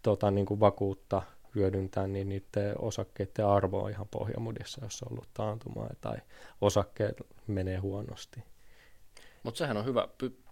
tota, 0.02 0.30
niin 0.30 0.46
kuin 0.46 0.60
vakuutta 0.60 1.22
hyödyntää, 1.54 2.06
niin 2.06 2.28
niiden 2.28 2.74
osakkeiden 2.78 3.46
arvo 3.46 3.82
on 3.82 3.90
ihan 3.90 4.08
pohjamudissa, 4.08 4.84
jos 4.84 5.02
on 5.02 5.08
ollut 5.12 5.28
taantumaa 5.34 5.90
tai 6.00 6.16
osakkeet 6.60 7.16
menee 7.46 7.76
huonosti. 7.78 8.44
Mutta 9.42 9.58
sehän 9.58 9.76
on 9.76 9.84
hyvä. 9.84 10.08
Py- 10.24 10.42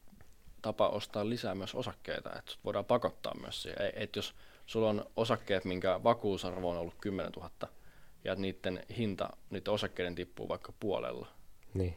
tapa 0.63 0.89
ostaa 0.89 1.29
lisää 1.29 1.55
myös 1.55 1.75
osakkeita, 1.75 2.31
että 2.39 2.53
voidaan 2.65 2.85
pakottaa 2.85 3.35
myös 3.41 3.63
siihen. 3.63 3.83
Ei- 3.83 3.93
Et 4.03 4.17
jos 4.17 4.35
sulla 4.67 4.89
on 4.91 5.07
osakkeet, 5.17 5.65
minkä 5.65 6.01
vakuusarvo 6.05 6.71
on 6.71 6.79
ollut 6.79 6.95
10 7.01 7.33
000, 7.33 7.51
ja 8.25 8.33
että 8.33 8.43
niiden 8.43 8.83
hinta, 8.97 9.31
niiden 9.51 9.73
osakkeiden 9.75 10.15
tippuu 10.15 10.49
vaikka 10.49 10.73
puolella, 10.81 11.27
Niin. 11.75 11.97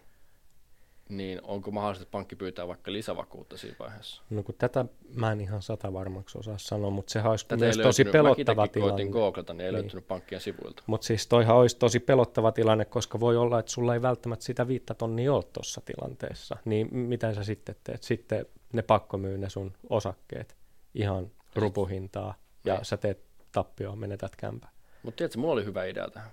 niin 1.10 1.39
onko 1.44 1.72
mahdollista, 1.72 2.03
että 2.03 2.12
pankki 2.12 2.36
pyytää 2.36 2.68
vaikka 2.68 2.92
lisävakuutta 2.92 3.58
siinä 3.58 3.75
vaiheessa? 3.80 4.22
No 4.30 4.44
kun 4.44 4.56
tätä 4.58 4.86
mä 5.15 5.32
en 5.32 5.42
ihan 5.42 5.62
sata 5.62 5.94
varmaksi 5.94 6.38
osaa 6.38 6.58
sanoa, 6.58 6.89
mutta 6.89 7.12
sehän 7.12 7.30
olisi 7.32 7.48
Tätä 7.48 7.65
myös 7.65 7.77
tosi 7.77 8.06
pelottava 8.06 8.63
itsekin 8.63 8.82
koitin 8.82 8.98
tilanne. 8.98 9.12
googlata, 9.12 9.53
niin 9.53 9.65
ei 9.65 9.72
Niin. 9.72 9.82
löytynyt 9.82 10.08
pankkien 10.08 10.42
sivuilta. 10.42 10.84
Mutta 10.88 11.08
siis 11.08 11.27
toihan 11.27 11.56
olisi 11.56 11.77
tosi 11.77 12.00
pelottava 12.00 12.51
tilanne, 12.51 12.86
koska 12.86 13.20
voi 13.20 13.38
olla, 13.38 13.60
että 13.60 13.72
sulla 13.72 13.94
ei 13.94 14.01
välttämättä 14.01 14.46
sitä 14.46 14.68
viittä 14.68 14.94
tonnia 14.94 15.34
ole 15.34 15.44
tuossa 15.44 15.82
tilanteessa. 15.86 16.58
Niin 16.65 16.96
miten 16.96 17.36
sä 17.36 17.44
sitten 17.44 17.75
teet? 17.84 18.03
Sitten 18.03 18.46
ne 18.74 18.82
pakko 18.82 19.18
myy 19.18 19.38
ne 19.38 19.50
sun 19.50 19.74
osakkeet 19.89 20.58
ihan 20.94 21.32
rupuhintaa 21.56 22.36
ja 22.65 22.74
Niin. 22.75 22.86
sä 22.86 22.98
teet 22.98 23.24
tappioon, 23.51 23.98
menetät 24.00 24.36
kämpä. 24.36 24.68
Mutta 25.03 25.17
tiedätkö, 25.17 25.39
mulla 25.39 25.53
oli 25.53 25.65
hyvä 25.65 25.86
idea 25.86 26.10
tähän. 26.10 26.31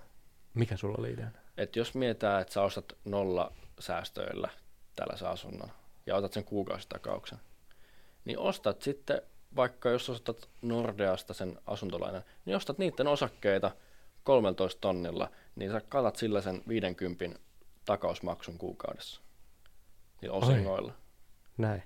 Mikä 0.53 0.77
sulla 0.77 0.95
oli 0.99 1.11
ideana? 1.11 1.37
Että 1.57 1.79
jos 1.79 1.95
mietitään, 1.95 2.41
että 2.41 2.53
sä 2.53 2.61
ostat 2.61 2.93
nolla 3.05 3.53
säästöillä 3.79 4.49
tällaisen 4.95 5.27
asunnon 5.27 5.71
ja 6.05 6.15
otat 6.15 6.33
sen 6.33 6.43
kuukausitakauksen, 6.43 7.39
niin 8.25 8.39
ostat 8.39 8.81
sitten, 8.81 9.21
vaikka 9.55 9.89
jos 9.89 10.09
ostat 10.09 10.49
Nordeasta 10.61 11.33
sen 11.33 11.59
asuntolainan, 11.67 12.23
niin 12.45 12.55
ostat 12.55 12.77
niiden 12.77 13.07
osakkeita 13.07 13.71
13 14.23 14.81
tonnilla, 14.81 15.31
niin 15.55 15.71
sä 15.71 15.81
katat 15.89 16.15
sillä 16.15 16.41
sen 16.41 16.61
50 16.67 17.39
takausmaksun 17.85 18.57
kuukaudessa 18.57 19.21
niillä 20.21 20.37
osingoilla. 20.37 20.93
Näin. 21.57 21.83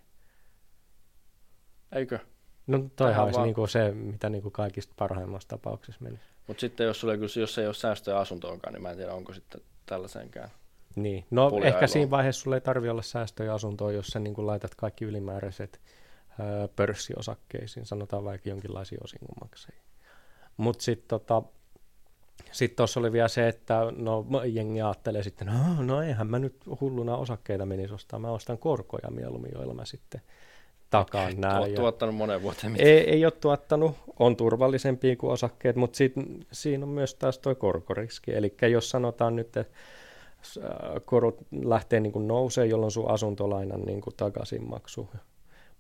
Eikö? 1.92 2.20
No 2.68 2.80
toihan 2.96 3.24
olisi 3.24 3.38
vaan- 3.38 3.48
niinku 3.48 3.68
se, 3.68 3.92
mitä 3.92 4.30
niinku 4.30 4.52
kaikista 4.52 4.94
parhaimmassa 4.98 5.50
tapauksessa 5.50 6.02
menisi. 6.04 6.24
Mutta 6.48 6.62
sitten 6.62 6.88
jos, 6.88 7.02
kyllä- 7.02 7.40
jos 7.40 7.58
ei 7.58 7.66
ole 7.66 7.74
säästöjä 7.74 8.18
asuntoonkaan, 8.18 8.74
niin 8.74 8.82
mä 8.84 8.92
en 8.92 8.98
tiedä, 8.98 9.14
onko 9.14 9.34
sitten 9.34 9.62
tällaiseenkään. 9.86 10.50
Niin, 10.96 11.26
no 11.32 11.52
ehkä 11.64 11.88
siinä 11.88 12.10
vaiheessa 12.10 12.42
sulla 12.42 12.58
ei 12.58 12.62
tarvi 12.62 12.90
olla 12.90 13.02
säästöjä 13.02 13.54
asuntoon, 13.54 13.94
jos 13.96 14.08
sä 14.08 14.20
niin 14.20 14.34
laitat 14.38 14.76
kaikki 14.76 15.06
ylimääräiset 15.06 15.82
ö, 16.40 16.68
pörssiosakkeisiin, 16.76 17.86
sanotaan 17.86 18.24
vaikka 18.24 18.50
jonkinlaisia 18.50 18.98
osingonmaksajia. 19.04 19.82
Mutta 20.58 20.84
sitten 20.84 21.08
tota, 21.08 21.42
sit 22.52 22.76
tuossa 22.76 23.00
oli 23.00 23.12
vielä 23.12 23.28
se, 23.28 23.48
että 23.48 23.80
no 23.98 24.26
jengi 24.46 24.82
ajattelee 24.82 25.24
sitten, 25.24 25.48
no, 25.48 25.84
no 25.84 26.02
eihän 26.02 26.28
mä 26.28 26.40
nyt 26.40 26.56
hulluna 26.82 27.18
osakkeita 27.18 27.66
menisi 27.66 27.94
ostaa, 27.94 28.20
mä 28.20 28.32
ostan 28.32 28.58
korkoja 28.58 29.10
mieluummin, 29.12 29.52
joilla 29.56 29.74
mä 29.74 29.86
sitten 29.86 30.22
nämä. 31.38 31.60
Oot 31.60 31.76
tuottanut 31.76 32.16
monen 32.16 32.42
vuoteen. 32.42 32.76
Ei, 32.80 33.10
ei 33.10 33.26
ole 33.26 33.32
tuottanut, 33.32 33.96
on 34.20 34.36
turvallisempia 34.36 35.16
kuin 35.16 35.32
osakkeet, 35.32 35.76
mutta 35.76 35.98
sit, 35.98 36.14
siinä 36.52 36.86
on 36.86 36.90
myös 36.90 37.16
taas 37.16 37.40
tuo 37.40 37.56
korkoriski. 37.56 38.34
Eli 38.34 38.56
jos 38.72 38.90
sanotaan 38.90 39.36
nyt, 39.36 39.58
että 39.58 39.66
ää, 40.62 41.00
korot 41.06 41.38
lähtee 41.64 42.00
niin 42.00 42.14
kuin 42.14 42.28
nousee, 42.28 42.66
jolloin 42.66 42.92
sun 42.92 43.10
asuntolainan 43.10 43.82
niin 43.82 44.02
kuin 44.02 44.16
takaisinmaksu 44.18 45.10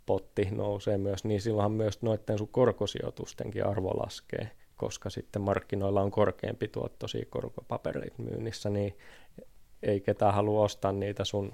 potti 0.06 0.48
nousee 0.52 0.98
myös, 0.98 1.24
niin 1.24 1.42
silloinhan 1.42 1.72
myös 1.72 2.02
noiden 2.02 2.38
sun 2.38 2.48
korkosijoitustenkin 2.48 3.66
arvo 3.66 3.90
laskee, 3.90 4.52
koska 4.76 5.10
sitten 5.10 5.42
markkinoilla 5.42 6.02
on 6.02 6.12
korkeampi 6.12 6.68
tuottoisia 6.68 7.26
korkopapereita 7.30 8.22
myynnissä, 8.22 8.70
niin 8.70 8.98
ei 9.84 10.02
ketään 10.02 10.34
halua 10.34 10.64
ostaa 10.64 10.92
niitä 10.92 11.26
sun 11.26 11.54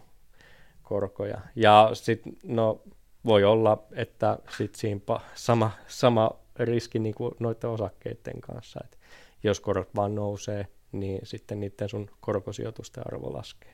korkoja. 0.83 1.41
Ja 1.55 1.89
sitten, 1.93 2.33
no 2.43 2.81
voi 3.25 3.43
olla, 3.43 3.83
että 3.91 4.37
sit 4.57 4.75
siinä 4.75 5.01
sama, 5.35 5.71
sama 5.87 6.31
riski 6.59 6.99
niin 6.99 7.15
kuin 7.15 7.35
noiden 7.39 7.69
osakkeiden 7.69 8.41
kanssa, 8.41 8.79
että 8.83 8.97
jos 9.43 9.59
korot 9.59 9.95
vaan 9.95 10.15
nousee, 10.15 10.67
niin 10.91 11.19
sitten 11.23 11.59
niiden 11.59 11.89
sun 11.89 12.09
korkosijoitusten 12.19 13.03
arvo 13.07 13.33
laskee, 13.33 13.73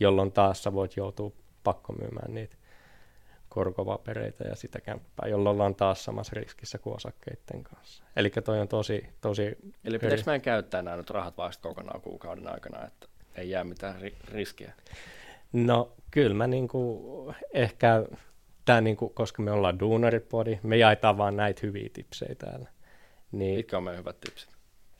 jolloin 0.00 0.32
taas 0.32 0.62
sä 0.62 0.72
voit 0.72 0.96
joutua 0.96 1.32
pakko 1.64 1.92
myymään 1.92 2.34
niitä 2.34 2.56
korkopapereita 3.48 4.44
ja 4.44 4.56
sitä 4.56 4.80
kämppää, 4.80 5.28
jolloin 5.28 5.54
ollaan 5.54 5.74
taas 5.74 6.04
samassa 6.04 6.32
riskissä 6.36 6.78
kuin 6.78 6.96
osakkeiden 6.96 7.64
kanssa. 7.64 8.04
Eli 8.16 8.30
toi 8.30 8.60
on 8.60 8.68
tosi, 8.68 9.06
tosi 9.20 9.56
Eli 9.84 9.98
pitäisikö 9.98 10.30
meidän 10.30 10.40
käyttää 10.40 10.82
nämä 10.82 10.96
nyt 10.96 11.10
rahat 11.10 11.36
vasta 11.36 11.68
kokonaan 11.68 12.00
kuukauden 12.00 12.52
aikana, 12.52 12.86
että 12.86 13.06
ei 13.34 13.50
jää 13.50 13.64
mitään 13.64 14.00
ri- 14.00 14.32
riskiä? 14.32 14.72
No 15.52 15.92
kyllä 16.10 16.34
mä 16.34 16.46
niinku, 16.46 17.34
ehkä, 17.52 18.04
tää 18.64 18.80
niinku, 18.80 19.08
koska 19.08 19.42
me 19.42 19.52
ollaan 19.52 19.80
duunaripodi, 19.80 20.58
me 20.62 20.76
jaetaan 20.76 21.18
vaan 21.18 21.36
näitä 21.36 21.60
hyviä 21.62 21.88
tipsejä 21.92 22.34
täällä. 22.34 22.68
Niin 23.32 23.56
Mitkä 23.56 23.76
on 23.76 23.82
meidän 23.82 23.98
hyvät 23.98 24.20
tipsit? 24.20 24.50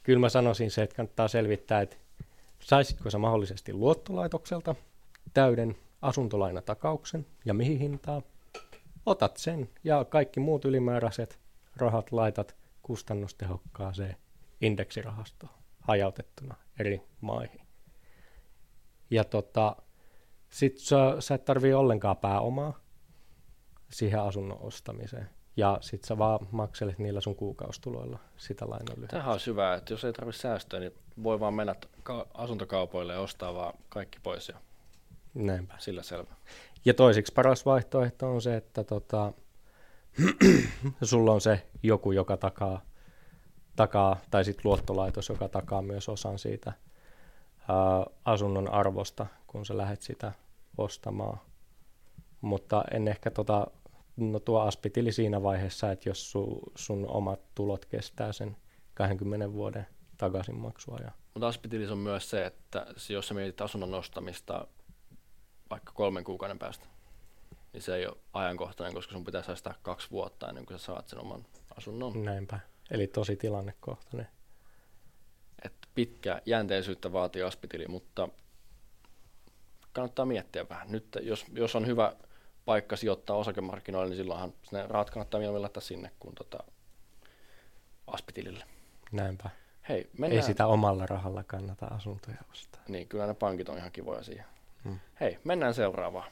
kyllä 0.03 0.18
mä 0.18 0.29
sanoisin 0.29 0.70
se, 0.70 0.83
että 0.83 0.96
kannattaa 0.96 1.29
selvittää, 1.29 1.81
että 1.81 1.96
saisitko 2.61 3.11
sä 3.11 3.18
mahdollisesti 3.18 3.73
luottolaitokselta 3.73 4.75
täyden 5.35 5.77
asuntolainatakauksen 6.03 7.27
ja 7.44 7.55
mihin 7.55 7.79
hintaan. 7.79 8.23
Otat 9.07 9.37
sen 9.37 9.68
ja 9.85 10.05
kaikki 10.05 10.40
muut 10.40 10.64
ylimääräiset 10.64 11.38
rahat 11.77 12.12
laitat 12.12 12.57
kustannustehokkaaseen 12.83 14.16
indeksirahastoon 14.61 15.53
hajautettuna 15.81 16.55
eri 16.79 17.03
maihin. 17.20 17.61
Ja 19.11 19.25
tota, 19.25 19.77
sit 20.51 20.79
sä, 20.79 21.16
sä 21.18 21.35
et 21.35 21.44
tarvii 21.44 21.73
ollenkaan 21.73 22.16
pääomaa 22.16 22.81
siihen 23.92 24.20
asunnon 24.22 24.59
ostamiseen. 24.61 25.31
Ja 25.57 25.79
sit 25.81 26.05
sä 26.05 26.18
vaan 26.18 26.46
makselet 26.50 26.98
niillä 26.98 27.20
sun 27.20 27.35
kuukaustuloilla 27.35 28.18
sitä 28.37 28.70
lainan. 28.70 29.09
Tämähän 29.09 29.35
on 29.35 29.40
hyvä, 29.46 29.74
että 29.74 29.92
jos 29.92 30.05
ei 30.05 30.12
tarvitse 30.12 30.40
säästöä, 30.40 30.81
niin 30.81 30.92
voi 31.22 31.40
vaan 31.40 31.55
mennä 31.55 31.74
ka- 32.03 32.26
asuntokaupoille 32.35 33.12
ja 33.12 33.20
ostaa 33.20 33.55
vaan 33.55 33.74
kaikki 33.88 34.18
pois 34.22 34.48
ja 34.48 34.57
Näinpä. 35.35 35.74
sillä 35.79 36.03
selvä. 36.03 36.35
Ja 36.85 36.94
toiseksi 36.94 37.33
paras 37.33 37.66
vaihtoehto 37.66 38.31
on 38.31 38.42
se, 38.42 38.57
että 38.57 38.85
tota, 38.85 39.33
sulla 41.03 41.33
on 41.33 41.40
se 41.40 41.66
joku, 41.83 42.12
joka 42.12 42.37
takaa, 42.37 42.83
takaa 43.76 44.16
tai 44.31 44.44
sitten 44.44 44.62
luottolaitos, 44.64 45.29
joka 45.29 45.48
takaa 45.48 45.83
myös 45.83 46.09
osan 46.09 46.38
siitä 46.38 46.72
ää, 47.68 47.76
asunnon 48.24 48.72
arvosta, 48.72 49.26
kun 49.46 49.66
sä 49.66 49.76
lähdet 49.76 50.03
sitä 50.03 50.33
ostamaan. 50.79 51.40
Mutta 52.40 52.85
en 52.90 53.09
ehkä 53.09 53.31
tota, 53.31 53.66
no 54.16 54.40
tuo 54.40 54.61
aspitili 54.61 55.12
siinä 55.12 55.42
vaiheessa, 55.42 55.92
että 55.92 56.09
jos 56.09 56.31
su, 56.31 56.61
sun 56.75 57.07
omat 57.09 57.40
tulot 57.55 57.85
kestää 57.85 58.33
sen 58.33 58.57
20 58.94 59.53
vuoden 59.53 59.87
takaisinmaksua. 60.16 60.99
Ja, 61.05 61.11
Mutta 61.35 61.49
Aspitilis 61.49 61.90
on 61.90 61.99
myös 61.99 62.31
se, 62.31 62.46
että 62.46 62.87
jos 63.09 63.29
sä 63.29 63.35
mietit 63.35 63.61
asunnon 63.61 63.94
ostamista 63.94 64.66
vaikka 65.70 65.92
kolmen 65.92 66.25
kuukauden 66.25 66.59
päästä, 66.59 66.87
niin 67.73 67.83
se 67.83 67.96
ei 67.96 68.07
ole 68.07 68.16
ajankohtainen, 68.33 68.94
koska 68.94 69.12
sun 69.12 69.25
pitää 69.25 69.42
säästää 69.42 69.75
kaksi 69.83 70.11
vuotta 70.11 70.49
ennen 70.49 70.66
kuin 70.66 70.79
sä 70.79 70.85
saat 70.85 71.09
sen 71.09 71.20
oman 71.20 71.46
asunnon. 71.77 72.25
näinpä. 72.25 72.61
Eli 72.90 73.07
tosi 73.07 73.37
tilannekohtainen. 73.37 74.29
Et 75.64 75.73
pitkä 75.94 76.42
jänteisyyttä 76.46 77.12
vaatii 77.12 77.42
Aspitili, 77.42 77.88
mutta 77.88 78.29
kannattaa 79.92 80.27
miettiä 80.27 80.68
vähän. 80.68 80.92
Nyt 80.92 81.18
jos, 81.23 81.44
jos 81.53 81.77
on 81.77 81.87
hyvä 81.87 82.16
paikka 82.70 82.96
sijoittaa 82.96 83.37
osakemarkkinoille, 83.37 84.09
niin 84.09 84.16
silloinhan 84.16 84.54
ne 84.72 84.87
rahat 84.87 85.11
kannattaa 85.11 85.40
mieluummin 85.40 85.62
laittaa 85.62 85.80
sinne 85.80 86.11
kuin 86.20 86.35
tota 86.35 86.64
Aspitilille. 88.06 88.64
Näinpä. 89.12 89.50
Hei, 89.88 90.11
mennään. 90.18 90.42
Ei 90.42 90.46
sitä 90.46 90.66
omalla 90.66 91.06
rahalla 91.06 91.44
kannata 91.44 91.87
asuntoja 91.87 92.37
ostaa. 92.50 92.83
Niin, 92.88 93.09
kyllä 93.09 93.26
ne 93.26 93.35
pankit 93.35 93.68
on 93.68 93.78
ihan 93.78 93.92
kivoja 93.92 94.22
siihen. 94.22 94.44
Hmm. 94.85 94.98
Hei, 95.20 95.38
mennään 95.44 95.74
seuraavaan. 95.74 96.30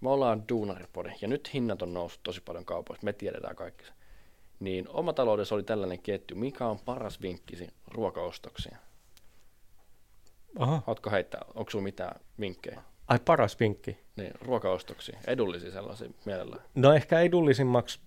Me 0.00 0.10
ollaan 0.10 0.48
Duunaripodi 0.48 1.10
ja 1.20 1.28
nyt 1.28 1.54
hinnat 1.54 1.82
on 1.82 1.94
noussut 1.94 2.22
tosi 2.22 2.40
paljon 2.40 2.64
kaupoista. 2.64 3.04
Me 3.04 3.12
tiedetään 3.12 3.56
kaikki 3.56 3.84
se. 3.84 3.92
Niin 4.60 4.88
omataloudessa 4.88 5.54
oli 5.54 5.62
tällainen 5.62 6.02
ketju. 6.02 6.36
Mikä 6.36 6.66
on 6.66 6.78
paras 6.78 7.22
vinkkisi 7.22 7.68
ruokaostoksiin? 7.88 8.76
Aha. 10.58 10.82
Ootko 10.86 11.10
heittää, 11.10 11.44
onko 11.54 11.70
sulla 11.70 11.82
mitään 11.84 12.20
vinkkejä? 12.40 12.82
Ai 13.08 13.18
paras 13.24 13.60
vinkki. 13.60 13.98
Niin, 14.16 14.32
ruokaostoksiin. 14.40 15.18
Edullisia 15.26 15.70
sellaisia 15.70 16.10
mielellään. 16.24 16.62
No 16.74 16.92
ehkä 16.92 17.20
edullisimmaksi 17.20 18.00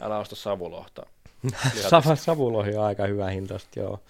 Älä 0.00 0.18
osta 0.18 0.36
savulohta. 0.36 1.06
Sama 1.90 2.16
savulohi 2.16 2.76
on 2.76 2.84
aika 2.84 3.06
hyvä 3.06 3.30
hintaista, 3.30 3.80
joo. 3.80 4.00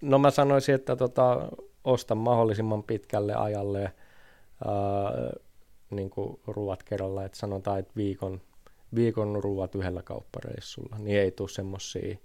No, 0.00 0.18
mä 0.18 0.30
sanoisin, 0.30 0.74
että 0.74 0.96
tota, 0.96 1.48
osta 1.84 2.14
mahdollisimman 2.14 2.82
pitkälle 2.82 3.34
ajalle 3.34 3.80
ää, 3.82 3.92
niin 5.90 6.10
kuin 6.10 6.40
ruuat 6.46 6.82
kerralla, 6.82 7.24
että 7.24 7.38
sanotaan, 7.38 7.78
että 7.78 7.92
viikon, 7.96 8.40
viikon 8.94 9.44
ruuat 9.44 9.74
yhdellä 9.74 10.02
kauppareissulla, 10.02 10.96
niin 10.98 11.20
ei 11.20 11.30
tule 11.30 11.48
semmoisia 11.48 12.16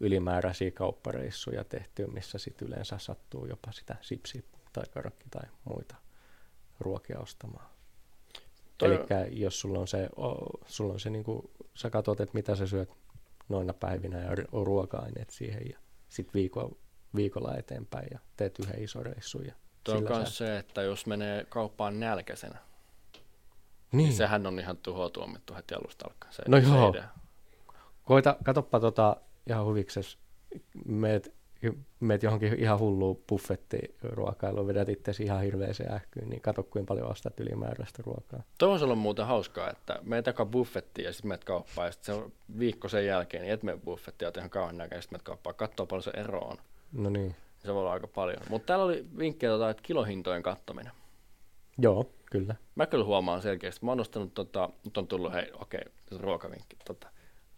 ylimääräisiä 0.00 0.70
kauppareissuja 0.70 1.64
tehtyä, 1.64 2.06
missä 2.06 2.38
sitten 2.38 2.68
yleensä 2.68 2.98
sattuu 2.98 3.46
jopa 3.46 3.72
sitä 3.72 3.96
sipsi 4.00 4.44
tai 4.72 4.84
karkki 4.94 5.24
tai 5.30 5.48
muita 5.64 6.03
ruokia 6.84 7.18
ostamaan. 7.20 7.66
Eli 8.82 8.98
jos 9.30 9.60
sulla 9.60 9.78
on 9.78 9.88
se, 9.88 10.08
o, 10.16 10.34
sulla 10.66 10.92
on 10.92 11.00
se 11.00 11.10
niin 11.10 11.24
kuin, 11.24 11.50
sä 11.74 11.90
katsot, 11.90 12.20
että 12.20 12.34
mitä 12.34 12.56
sä 12.56 12.66
syöt 12.66 12.90
noina 13.48 13.72
päivinä 13.72 14.18
ja 14.18 14.30
ruoka-aineet 14.52 15.30
siihen 15.30 15.62
ja 15.70 15.78
sitten 16.08 16.34
viikolla, 16.34 16.76
viikolla 17.16 17.56
eteenpäin 17.56 18.08
ja 18.10 18.18
teet 18.36 18.58
yhden 18.58 18.82
ison 18.82 19.06
reissun. 19.06 19.46
Ja 19.46 19.54
Tuo 19.84 19.94
on 19.94 20.02
myös 20.02 20.38
se, 20.38 20.58
että 20.58 20.82
jos 20.82 21.06
menee 21.06 21.44
kauppaan 21.44 22.00
nälkäisenä, 22.00 22.58
niin. 23.12 23.22
niin 23.92 24.12
sehän 24.12 24.46
on 24.46 24.60
ihan 24.60 24.76
tuhoa 24.76 25.10
tuomittu 25.10 25.54
heti 25.54 25.74
alusta 25.74 26.06
alkaen. 26.06 26.32
Se, 26.32 26.42
no 26.48 26.56
joo. 26.56 26.90
Idea. 26.90 27.08
Koita, 28.04 28.36
katoppa 28.44 28.80
tota 28.80 29.16
ihan 29.46 29.64
huvikses, 29.64 30.18
meet, 30.84 31.34
meet 32.00 32.22
johonkin 32.22 32.60
ihan 32.60 32.78
hulluun 32.78 33.22
buffettiruokailuun, 33.28 34.66
vedät 34.66 34.88
itse 34.88 35.12
ihan 35.20 35.42
hirveeseen 35.42 35.92
ähkyyn, 35.92 36.30
niin 36.30 36.40
kato 36.40 36.62
kuinka 36.62 36.88
paljon 36.88 37.10
ostat 37.10 37.40
ylimääräistä 37.40 38.02
ruokaa. 38.06 38.42
Tuo 38.58 38.68
on 38.68 38.82
ollut 38.82 38.98
muuten 38.98 39.26
hauskaa, 39.26 39.70
että 39.70 39.98
meet 40.02 40.28
eka 40.28 40.46
buffettiin 40.46 41.06
ja 41.06 41.12
sitten 41.12 41.28
meet 41.28 41.44
kauppaan 41.44 41.88
ja 41.88 41.92
sitten 41.92 42.14
se 42.14 42.22
on 42.22 42.32
viikko 42.58 42.88
sen 42.88 43.06
jälkeen, 43.06 43.42
niin 43.42 43.54
et 43.54 43.62
mene 43.62 43.78
buffettiin, 43.84 44.26
ja 44.26 44.32
ihan 44.38 44.50
kauan 44.50 44.78
näkään, 44.78 44.98
ja 44.98 45.02
sitten 45.02 45.16
meet 45.16 45.22
kauppaan, 45.22 45.56
katsoo 45.56 45.86
paljon 45.86 46.02
se 46.02 46.10
ero 46.10 46.40
on. 46.40 46.56
No 46.92 47.10
niin. 47.10 47.36
Se 47.58 47.74
voi 47.74 47.80
olla 47.80 47.92
aika 47.92 48.06
paljon. 48.06 48.42
Mutta 48.48 48.66
täällä 48.66 48.84
oli 48.84 49.06
vinkkejä, 49.18 49.50
tota, 49.50 49.70
että 49.70 49.82
kilohintojen 49.82 50.42
kattominen. 50.42 50.92
Joo, 51.78 52.10
kyllä. 52.30 52.54
Mä 52.74 52.86
kyllä 52.86 53.04
huomaan 53.04 53.42
selkeästi. 53.42 53.84
Mä 53.84 53.90
oon 53.90 53.98
nostanut, 53.98 54.34
tota, 54.34 54.70
nyt 54.84 54.98
on 54.98 55.06
tullut, 55.06 55.32
hei, 55.32 55.50
okei, 55.60 55.80
okay, 55.84 56.18
ruokavinkki. 56.18 56.76
Tota, 56.84 57.08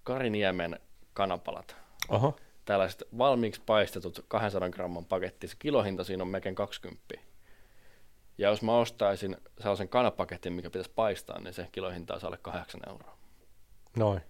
Kariniemen 0.02 0.80
kanapalat. 1.12 1.76
Oho. 2.08 2.36
Tällaiset 2.66 3.02
valmiiksi 3.18 3.62
paistetut 3.66 4.24
200 4.28 4.70
gramman 4.70 5.04
paketti. 5.04 5.48
Se 5.48 5.56
kilohinta 5.58 6.04
siinä 6.04 6.22
on 6.22 6.28
melkein 6.28 6.54
20. 6.54 7.14
Ja 8.38 8.48
jos 8.48 8.62
mä 8.62 8.76
ostaisin 8.76 9.36
sellaisen 9.60 9.88
kanapaketin, 9.88 10.52
mikä 10.52 10.70
pitäisi 10.70 10.90
paistaa, 10.94 11.40
niin 11.40 11.54
se 11.54 11.68
kilohinta 11.72 12.14
olisi 12.14 12.26
alle 12.26 12.38
8 12.42 12.80
euroa. 12.88 13.18
Noin. 13.96 14.20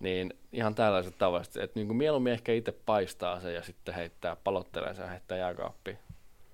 Niin 0.00 0.34
ihan 0.52 0.74
tällaiset 0.74 1.18
tavat, 1.18 1.56
että 1.56 1.80
niin 1.80 1.86
kuin 1.86 1.96
mieluummin 1.96 2.32
ehkä 2.32 2.52
itse 2.52 2.72
paistaa 2.72 3.40
se 3.40 3.52
ja 3.52 3.62
sitten 3.62 3.94
heittää, 3.94 4.36
palottelee 4.36 4.94
sen 4.94 5.02
ja 5.02 5.10
heittää 5.10 5.38
jääkaappiin. 5.38 5.98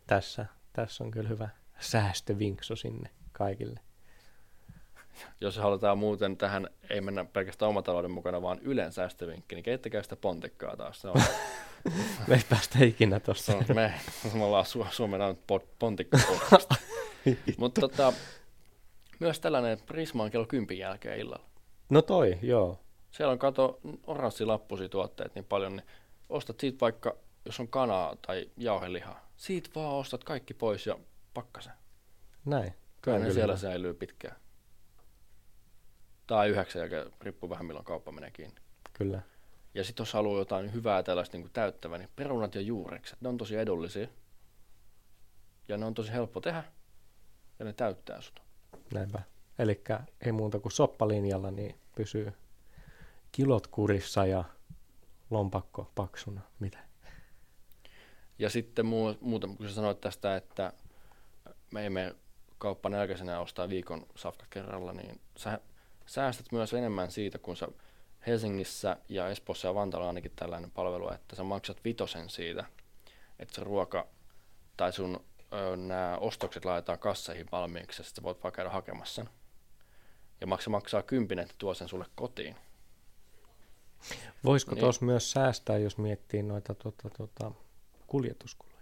Tässä, 0.06 0.46
tässä 0.72 1.04
on 1.04 1.10
kyllä 1.10 1.28
hyvä 1.28 1.48
säästövinkso 1.78 2.76
sinne 2.76 3.10
kaikille. 3.32 3.80
Jos 5.40 5.56
halutaan 5.56 5.98
muuten 5.98 6.36
tähän, 6.36 6.68
ei 6.90 7.00
mennä 7.00 7.24
pelkästään 7.24 7.68
omatalouden 7.68 8.10
mukana, 8.10 8.42
vaan 8.42 8.58
yleensä 8.62 8.94
säästövinkki, 8.94 9.54
niin 9.54 9.62
keittäkää 9.62 10.02
sitä 10.02 10.16
pontikkaa 10.16 10.76
taas. 10.76 11.00
Se 11.00 11.08
on, 11.08 11.22
me 12.28 12.34
ei 12.34 12.42
päästä 12.50 12.84
ikinä 12.84 13.20
tuossa. 13.20 13.52
Me, 13.74 13.94
me 14.34 14.44
ollaan 14.44 14.64
Su- 14.64 14.90
Suomen 14.90 15.20
ainut 15.20 15.46
pontikka 15.78 16.18
Mutta 17.58 17.80
tota, 17.80 18.12
myös 19.18 19.40
tällainen 19.40 19.78
Prisma 19.86 20.22
on 20.22 20.30
kello 20.30 20.46
10 20.46 20.78
jälkeen 20.78 21.18
illalla. 21.18 21.46
No 21.90 22.02
toi, 22.02 22.38
joo. 22.42 22.78
Siellä 23.10 23.32
on 23.32 23.38
kato 23.38 23.80
oranssilappusia 24.06 24.88
tuotteet 24.88 25.34
niin 25.34 25.44
paljon, 25.44 25.76
niin 25.76 25.86
ostat 26.28 26.60
siitä 26.60 26.80
vaikka, 26.80 27.16
jos 27.44 27.60
on 27.60 27.68
kanaa 27.68 28.16
tai 28.26 28.50
jauhelihaa, 28.56 29.28
siitä 29.36 29.70
vaan 29.74 29.94
ostat 29.94 30.24
kaikki 30.24 30.54
pois 30.54 30.86
ja 30.86 30.98
pakkasen. 31.34 31.72
Näin. 32.44 32.74
Kyllä 33.02 33.18
ne 33.18 33.32
siellä 33.32 33.56
säilyy 33.56 33.94
pitkään. 33.94 34.36
Tai 36.28 36.48
yhdeksän 36.48 36.80
jälkeen, 36.80 37.12
riippuu 37.20 37.50
vähän 37.50 37.66
milloin 37.66 37.84
kauppa 37.84 38.12
menee 38.12 38.30
kiinni. 38.30 38.60
Kyllä. 38.92 39.22
Ja 39.74 39.84
sitten 39.84 40.02
jos 40.04 40.12
haluaa 40.12 40.38
jotain 40.38 40.72
hyvää 40.72 41.02
tällaista 41.02 41.36
niin 41.36 41.50
täyttävää, 41.52 41.98
niin 41.98 42.10
perunat 42.16 42.54
ja 42.54 42.60
juurekset, 42.60 43.20
ne 43.20 43.28
on 43.28 43.36
tosi 43.36 43.56
edullisia. 43.56 44.08
Ja 45.68 45.76
ne 45.76 45.86
on 45.86 45.94
tosi 45.94 46.12
helppo 46.12 46.40
tehdä. 46.40 46.64
Ja 47.58 47.64
ne 47.64 47.72
täyttää 47.72 48.20
sut. 48.20 48.42
Näinpä. 48.94 49.22
Eli 49.58 49.82
ei 50.20 50.32
muuta 50.32 50.58
kuin 50.58 50.72
soppalinjalla, 50.72 51.50
niin 51.50 51.80
pysyy 51.96 52.32
kilot 53.32 53.66
kurissa 53.66 54.26
ja 54.26 54.44
lompakko 55.30 55.92
paksuna. 55.94 56.40
Mitä? 56.60 56.78
Ja 58.38 58.50
sitten 58.50 58.86
muu, 58.86 59.14
muuta, 59.20 59.46
kun 59.46 59.68
sä 59.68 59.74
sanoit 59.74 60.00
tästä, 60.00 60.36
että 60.36 60.72
me 61.70 61.86
emme 61.86 62.14
kauppa 62.58 62.88
nälkäisenä 62.88 63.40
ostaa 63.40 63.68
viikon 63.68 64.06
safka 64.16 64.46
kerralla, 64.50 64.92
niin 64.92 65.20
sä 65.36 65.60
säästät 66.08 66.52
myös 66.52 66.74
enemmän 66.74 67.10
siitä, 67.10 67.38
kun 67.38 67.56
sä 67.56 67.68
Helsingissä 68.26 68.96
ja 69.08 69.28
Espoossa 69.28 69.68
ja 69.68 69.74
Vantaalla 69.74 70.06
on 70.06 70.08
ainakin 70.08 70.32
tällainen 70.36 70.70
palvelu, 70.70 71.12
että 71.12 71.36
sä 71.36 71.44
maksat 71.44 71.84
vitosen 71.84 72.30
siitä, 72.30 72.64
että 73.38 73.54
se 73.54 73.64
ruoka 73.64 74.06
tai 74.76 74.92
sun 74.92 75.24
nämä 75.76 76.18
ostokset 76.20 76.64
laitetaan 76.64 76.98
kasseihin 76.98 77.46
valmiiksi 77.52 78.00
ja 78.00 78.04
sitten 78.04 78.24
voit 78.24 78.42
vaan 78.42 78.52
käydä 78.52 78.70
hakemassa 78.70 79.14
sen. 79.14 79.28
Ja 80.40 80.46
maksa 80.46 80.70
maksaa 80.70 81.02
kympin, 81.02 81.38
että 81.38 81.54
tuo 81.58 81.74
sen 81.74 81.88
sulle 81.88 82.06
kotiin. 82.14 82.56
Voisiko 84.44 84.74
niin. 84.74 84.80
tuossa 84.80 85.04
myös 85.04 85.30
säästää, 85.30 85.78
jos 85.78 85.98
miettii 85.98 86.42
noita 86.42 86.74
tuota, 86.74 87.10
tuota, 87.10 87.52
kuljetuskuluja? 88.06 88.78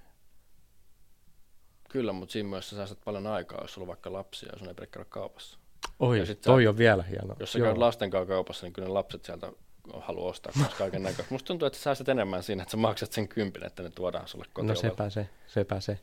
Kyllä, 1.88 2.12
mutta 2.12 2.32
siinä 2.32 2.48
myös 2.48 2.70
sä 2.70 2.76
säästät 2.76 2.98
paljon 3.04 3.26
aikaa, 3.26 3.60
jos 3.60 3.72
sulla 3.72 3.84
on 3.84 3.88
vaikka 3.88 4.12
lapsia 4.12 4.48
ja 4.52 4.58
sun 4.58 4.68
ei 4.68 4.74
pidä 4.74 5.04
kaupassa. 5.04 5.58
Oi, 5.98 6.18
ja 6.18 6.26
sit 6.26 6.40
toi 6.40 6.62
sä, 6.62 6.70
on 6.70 6.78
vielä 6.78 7.02
hieno. 7.02 7.36
Jos 7.40 7.52
sä 7.52 7.58
käyt 7.58 7.78
lasten 7.78 8.10
kanssa 8.10 8.28
kaupassa, 8.28 8.66
niin 8.66 8.72
kyllä 8.72 8.88
ne 8.88 8.92
lapset 8.92 9.24
sieltä 9.24 9.52
haluaa 10.00 10.30
ostaa 10.30 10.52
kaiken 10.78 11.02
näköistä. 11.02 11.34
Musta 11.34 11.46
tuntuu, 11.46 11.66
että 11.66 11.78
sä 11.78 11.82
säästät 11.82 12.08
enemmän 12.08 12.42
siinä, 12.42 12.62
että 12.62 12.70
sä 12.70 12.76
maksat 12.76 13.12
sen 13.12 13.28
kympin, 13.28 13.66
että 13.66 13.82
ne 13.82 13.90
tuodaan 13.90 14.28
sulle 14.28 14.44
kotiin. 14.52 14.68
No 14.68 14.74
sepä 14.74 15.10
se, 15.10 15.28
sepä 15.46 15.80
se. 15.80 15.98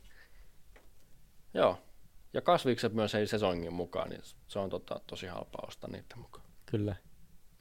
Joo. 1.53 1.77
Ja 2.33 2.41
kasvikset 2.41 2.93
myös 2.93 3.15
ei 3.15 3.27
sesongin 3.27 3.73
mukaan, 3.73 4.09
niin 4.09 4.21
se 4.47 4.59
on 4.59 4.69
tota, 4.69 4.99
tosi 5.07 5.27
halpaa 5.27 5.65
ostaa 5.67 5.89
niiden 5.89 6.19
mukaan. 6.19 6.45
Kyllä. 6.65 6.95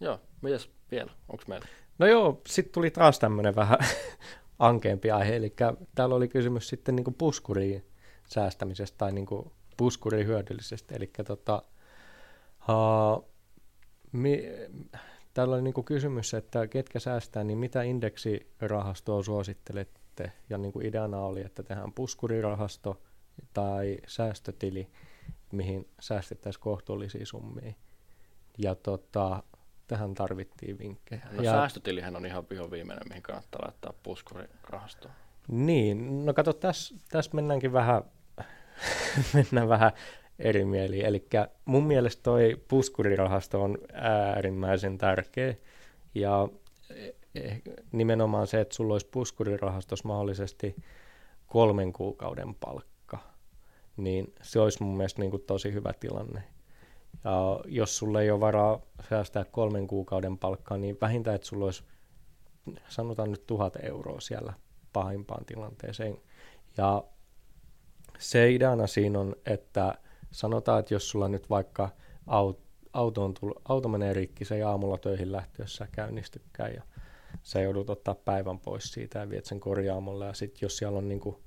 Joo, 0.00 0.20
mitäs 0.42 0.70
vielä? 0.90 1.10
Onko 1.28 1.44
meillä? 1.46 1.66
No 1.98 2.06
joo, 2.06 2.40
sitten 2.48 2.72
tuli 2.72 2.90
taas 2.90 3.18
tämmöinen 3.18 3.56
vähän 3.56 3.78
ankeampi 4.58 5.10
aihe, 5.10 5.36
eli 5.36 5.54
täällä 5.94 6.14
oli 6.14 6.28
kysymys 6.28 6.68
sitten 6.68 6.96
niin 6.96 7.14
puskuriin 7.18 7.86
säästämisestä 8.28 8.98
tai 8.98 9.12
niin 9.12 9.26
puskuriin 9.76 10.26
hyödyllisestä, 10.26 10.94
eli 10.94 11.10
tota, 11.26 11.62
uh, 12.68 13.28
mi, 14.12 14.42
täällä 15.34 15.54
oli 15.54 15.62
niin 15.62 15.84
kysymys, 15.84 16.34
että 16.34 16.66
ketkä 16.66 17.00
säästää, 17.00 17.44
niin 17.44 17.58
mitä 17.58 17.82
indeksirahastoa 17.82 19.22
suosittelette, 19.22 20.32
ja 20.50 20.58
niin 20.58 20.72
kuin 20.72 20.86
ideana 20.86 21.18
oli, 21.18 21.40
että 21.40 21.62
tehdään 21.62 21.92
puskurirahasto 21.92 23.00
tai 23.52 23.98
säästötili, 24.06 24.88
mihin 25.52 25.88
säästettäisiin 26.00 26.60
kohtuullisia 26.62 27.26
summia. 27.26 27.72
Ja 28.58 28.74
tota, 28.74 29.42
tähän 29.86 30.14
tarvittiin 30.14 30.78
vinkkejä. 30.78 31.22
No 31.32 31.42
ja, 31.42 31.52
säästötilihän 31.52 32.16
on 32.16 32.26
ihan 32.26 32.44
viho 32.50 32.70
viimeinen, 32.70 33.08
mihin 33.08 33.22
kannattaa 33.22 33.62
laittaa 33.64 33.92
puskurirahastoon. 34.02 35.14
Niin, 35.48 36.26
no 36.26 36.34
kato, 36.34 36.52
tässä 36.52 36.94
täs 37.08 37.32
mennäänkin 37.32 37.72
vähän, 37.72 38.02
mennään 39.34 39.68
vähän 39.68 39.92
eri 40.42 40.64
mieliin. 40.64 41.06
Eli 41.06 41.26
mun 41.64 41.84
mielestä 41.84 42.22
toi 42.22 42.56
puskurirahasto 42.68 43.62
on 43.62 43.78
äärimmäisen 43.92 44.98
tärkeä. 44.98 45.54
Ja 46.14 46.48
eh, 47.34 47.62
nimenomaan 47.92 48.46
se, 48.46 48.60
että 48.60 48.74
sulla 48.74 48.94
olisi 48.94 49.08
puskurirahastossa 49.10 50.08
mahdollisesti 50.08 50.76
kolmen 51.46 51.92
kuukauden 51.92 52.54
palkka, 52.54 53.18
niin 53.96 54.34
se 54.42 54.60
olisi 54.60 54.82
mun 54.82 54.96
mielestä 54.96 55.20
niin 55.20 55.30
kuin 55.30 55.42
tosi 55.42 55.72
hyvä 55.72 55.92
tilanne. 56.00 56.42
Ja 57.24 57.60
jos 57.66 57.98
sulle 57.98 58.22
ei 58.22 58.30
ole 58.30 58.40
varaa 58.40 58.80
säästää 59.08 59.44
kolmen 59.44 59.86
kuukauden 59.86 60.38
palkkaa, 60.38 60.78
niin 60.78 60.98
vähintään, 61.00 61.36
että 61.36 61.46
sulla 61.46 61.64
olisi, 61.64 61.84
sanotaan 62.88 63.30
nyt 63.30 63.46
tuhat 63.46 63.76
euroa 63.82 64.20
siellä 64.20 64.52
pahimpaan 64.92 65.44
tilanteeseen. 65.44 66.18
Ja 66.76 67.04
se 68.18 68.50
ideana 68.50 68.86
siinä 68.86 69.20
on, 69.20 69.36
että 69.46 69.98
sanotaan, 70.32 70.80
että 70.80 70.94
jos 70.94 71.10
sulla 71.10 71.28
nyt 71.28 71.50
vaikka 71.50 71.88
auto, 72.92 73.24
on 73.24 73.34
tullut, 73.34 73.62
auto 73.64 73.88
menee 73.88 74.12
rikki, 74.12 74.44
se 74.44 74.54
ei 74.54 74.62
aamulla 74.62 74.98
töihin 74.98 75.32
lähtiössä 75.32 75.88
käynnistykään 75.92 76.74
ja 76.74 76.82
sä 77.42 77.60
joudut 77.60 77.90
ottaa 77.90 78.14
päivän 78.14 78.58
pois 78.58 78.92
siitä 78.92 79.18
ja 79.18 79.30
viet 79.30 79.44
sen 79.44 79.60
korjaamolle 79.60 80.26
ja 80.26 80.34
sitten 80.34 80.58
jos 80.62 80.76
siellä 80.76 80.98
on 80.98 81.08
niinku 81.08 81.42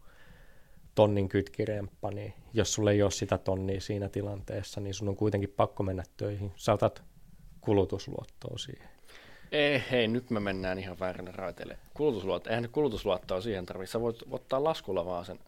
tonnin 0.95 1.30
kytkiremppa, 1.30 2.12
niin 2.12 2.34
jos 2.54 2.74
sulle 2.74 2.91
ei 2.91 3.02
ole 3.02 3.12
sitä 3.12 3.38
tonnia 3.38 3.82
siinä 3.82 4.10
tilanteessa, 4.10 4.82
niin 4.82 4.93
sun 4.93 5.10
on 5.10 5.15
kuitenkin 5.15 5.54
pakko 5.58 5.84
mennä 5.84 6.04
töihin. 6.17 6.52
Saatat 6.56 7.04
kulutusluottoa 7.62 8.58
siihen. 8.58 8.89
Ei, 9.52 9.84
hei, 9.91 10.08
nyt 10.08 10.30
me 10.30 10.39
mennään 10.39 10.80
ihan 10.80 11.00
vääränä 11.00 11.32
raiteille. 11.32 11.78
Kulutusluotto, 11.93 12.50
eihän 12.50 12.69
kulutusluottoa 12.71 13.41
siihen 13.41 13.65
tarvitse. 13.65 13.91
Sä 13.91 14.02
voit 14.02 14.24
ottaa 14.32 14.63
laskulla 14.63 15.06
vaan 15.06 15.26
sen, 15.26 15.39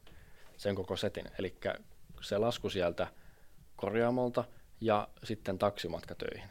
sen 0.57 0.75
koko 0.75 0.97
setin. 0.97 1.25
Eli 1.39 1.55
se 2.21 2.37
lasku 2.37 2.69
sieltä 2.69 3.07
korjaamolta 3.77 4.43
ja 4.81 5.07
sitten 5.23 5.57
taksimatka 5.57 6.15
töihin. 6.15 6.49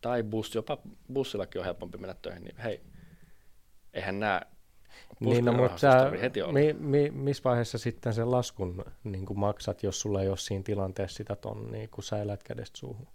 Tai 0.00 0.22
bussi, 0.22 0.58
jopa 0.58 0.78
bussillakin 1.12 1.60
on 1.60 1.64
helpompi 1.64 1.98
mennä 1.98 2.16
töihin. 2.22 2.42
Niin 2.44 2.56
hei, 2.56 2.80
eihän 3.94 4.20
nämä 4.20 4.40
Niin, 5.20 5.44
no, 5.44 5.52
mutta 5.52 5.78
sä, 5.78 6.12
heti 6.20 6.42
olla. 6.42 6.52
mi, 6.52 6.72
mi, 6.72 7.10
missä 7.10 7.44
vaiheessa 7.44 7.78
sitten 7.78 8.14
sen 8.14 8.30
laskun 8.30 8.84
niin 9.04 9.26
kuin 9.26 9.38
maksat, 9.38 9.82
jos 9.82 10.00
sulla 10.00 10.22
ei 10.22 10.28
ole 10.28 10.36
siinä 10.36 10.62
tilanteessa 10.62 11.16
sitä 11.16 11.36
tonnia, 11.36 11.88
kun 11.88 12.04
sä 12.04 12.22
elät 12.22 12.42
kädestä 12.42 12.78
suuhun? 12.78 13.08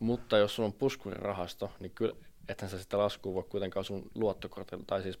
Mutta 0.00 0.38
jos 0.38 0.54
sulla 0.54 0.66
on 0.66 0.72
puskurirahasto, 0.72 1.70
niin 1.80 1.92
kyllä 1.94 2.16
ethän 2.48 2.70
sä 2.70 2.78
sitä 2.78 2.98
laskua 2.98 3.34
voi 3.34 3.44
kuitenkaan 3.48 3.84
sun 3.84 4.10
luottokortilla 4.14 4.84
tai 4.86 5.02
siis 5.02 5.18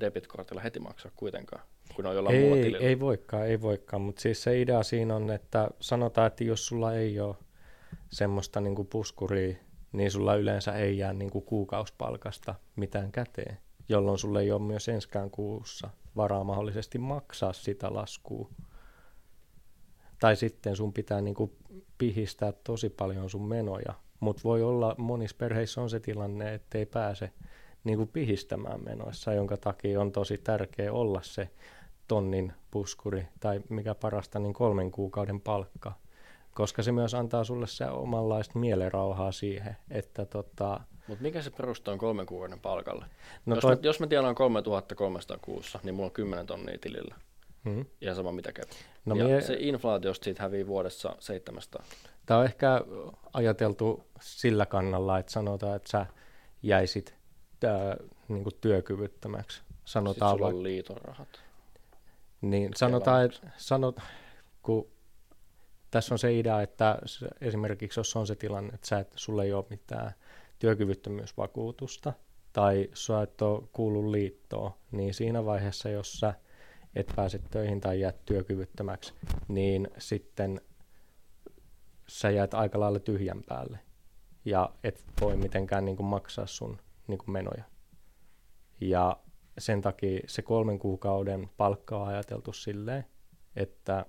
debitkortilla 0.00 0.60
heti 0.60 0.80
maksaa 0.80 1.12
kuitenkaan, 1.16 1.62
kun 1.96 2.06
on 2.06 2.14
jollain 2.14 2.40
muulla 2.40 2.56
Ei, 2.56 2.62
tilillä. 2.62 2.86
ei 2.86 3.00
voikaan, 3.00 3.46
ei 3.46 3.60
voikaan, 3.60 4.02
mutta 4.02 4.20
siis 4.20 4.42
se 4.42 4.60
idea 4.60 4.82
siinä 4.82 5.16
on, 5.16 5.30
että 5.30 5.70
sanotaan, 5.80 6.26
että 6.26 6.44
jos 6.44 6.66
sulla 6.66 6.94
ei 6.94 7.20
ole 7.20 7.36
semmoista 8.10 8.60
niin 8.60 8.74
kuin 8.74 8.88
puskuria, 8.88 9.56
niin 9.92 10.10
sulla 10.10 10.34
yleensä 10.34 10.72
ei 10.72 10.98
jää 10.98 11.12
niin 11.12 11.30
kuin 11.30 11.44
kuukausipalkasta 11.44 12.54
mitään 12.76 13.12
käteen, 13.12 13.58
jolloin 13.88 14.18
sulla 14.18 14.40
ei 14.40 14.52
ole 14.52 14.62
myös 14.62 14.88
enskään 14.88 15.30
kuussa 15.30 15.90
varaa 16.16 16.44
mahdollisesti 16.44 16.98
maksaa 16.98 17.52
sitä 17.52 17.94
laskua. 17.94 18.50
Tai 20.20 20.36
sitten 20.36 20.76
sun 20.76 20.92
pitää 20.92 21.20
niin 21.20 21.34
kuin 21.34 21.52
pihistää 21.98 22.52
tosi 22.52 22.88
paljon 22.90 23.30
sun 23.30 23.48
menoja, 23.48 23.94
mutta 24.20 24.42
voi 24.44 24.62
olla, 24.62 24.94
monissa 24.98 25.36
perheissä 25.36 25.80
on 25.80 25.90
se 25.90 26.00
tilanne, 26.00 26.54
että 26.54 26.78
ei 26.78 26.86
pääse 26.86 27.30
niin 27.84 27.96
kuin 27.96 28.08
pihistämään 28.08 28.84
menoissa, 28.84 29.32
jonka 29.32 29.56
takia 29.56 30.00
on 30.00 30.12
tosi 30.12 30.38
tärkeä 30.38 30.92
olla 30.92 31.20
se 31.22 31.48
tonnin 32.10 32.52
puskuri 32.70 33.26
tai 33.40 33.60
mikä 33.68 33.94
parasta, 33.94 34.38
niin 34.38 34.52
kolmen 34.52 34.90
kuukauden 34.90 35.40
palkka. 35.40 35.92
Koska 36.54 36.82
se 36.82 36.92
myös 36.92 37.14
antaa 37.14 37.44
sulle 37.44 37.66
se 37.66 37.86
omanlaista 37.86 38.58
mielenrauhaa 38.58 39.32
siihen, 39.32 39.76
että 39.90 40.26
tota, 40.26 40.80
Mutta 41.06 41.22
mikä 41.22 41.42
se 41.42 41.50
perusta 41.50 41.92
on 41.92 41.98
kolmen 41.98 42.26
kuukauden 42.26 42.60
palkalle? 42.60 43.04
no 43.46 43.54
jos, 43.54 43.62
toi, 43.62 43.74
mä, 43.74 43.80
jos 43.82 44.00
mä 44.00 44.06
tienaan 44.06 44.34
3300 44.34 45.38
kuussa, 45.42 45.80
niin 45.82 45.94
mulla 45.94 46.06
on 46.06 46.12
10 46.12 46.46
tonnia 46.46 46.78
tilillä. 46.80 47.14
hmm. 47.64 47.86
Ihan 48.00 48.16
sama 48.16 48.32
mitä 48.32 48.52
käy. 48.52 48.64
no 49.04 49.14
ja 49.14 49.24
mie, 49.24 49.40
se 49.40 49.56
inflaatiosta 49.58 50.24
siitä 50.24 50.42
hävii 50.42 50.66
vuodessa 50.66 51.16
700. 51.18 51.84
Tämä 52.26 52.40
on 52.40 52.46
ehkä 52.46 52.80
ajateltu 53.32 54.04
sillä 54.20 54.66
kannalla, 54.66 55.18
että 55.18 55.32
sanotaan, 55.32 55.76
että 55.76 55.90
sä 55.90 56.06
jäisit 56.62 57.14
tää, 57.60 57.96
niin 58.28 58.42
kuin 58.42 58.54
työkyvyttömäksi. 58.60 59.56
Sitten 59.56 59.74
Sanotaan 59.84 60.30
sulla 60.30 60.46
vaikka, 60.46 60.56
on 60.58 60.62
liiton 60.62 60.96
rahat. 60.96 61.49
Niin 62.40 62.70
sanotaan, 62.76 63.24
että 63.24 63.50
sanot, 63.56 64.00
kun 64.62 64.88
tässä 65.90 66.14
on 66.14 66.18
se 66.18 66.38
idea, 66.38 66.62
että 66.62 66.98
esimerkiksi 67.40 68.00
jos 68.00 68.16
on 68.16 68.26
se 68.26 68.36
tilanne, 68.36 68.74
että 68.74 68.86
sä 68.86 68.98
et, 68.98 69.12
sulla 69.16 69.44
ei 69.44 69.52
ole 69.52 69.64
mitään 69.70 70.12
työkyvyttömyysvakuutusta 70.58 72.12
tai 72.52 72.90
sä 72.94 73.22
et 73.22 73.42
ole 73.42 73.62
kuulu 73.72 74.12
liittoon, 74.12 74.72
niin 74.90 75.14
siinä 75.14 75.44
vaiheessa, 75.44 75.88
jos 75.88 76.12
sä 76.12 76.34
et 76.94 77.12
pääse 77.16 77.38
töihin 77.50 77.80
tai 77.80 78.00
jäät 78.00 78.24
työkyvyttömäksi, 78.24 79.14
niin 79.48 79.88
sitten 79.98 80.60
sä 82.08 82.30
jäät 82.30 82.54
aika 82.54 82.80
lailla 82.80 82.98
tyhjän 82.98 83.42
päälle 83.48 83.78
ja 84.44 84.70
et 84.84 85.04
voi 85.20 85.36
mitenkään 85.36 85.84
niin 85.84 85.96
kuin 85.96 86.06
maksaa 86.06 86.46
sun 86.46 86.78
niin 87.06 87.18
kuin 87.18 87.30
menoja. 87.30 87.64
Ja 88.80 89.16
sen 89.60 89.80
takia 89.80 90.20
se 90.26 90.42
kolmen 90.42 90.78
kuukauden 90.78 91.50
palkka 91.56 91.96
on 91.96 92.08
ajateltu 92.08 92.52
silleen, 92.52 93.06
että 93.56 94.06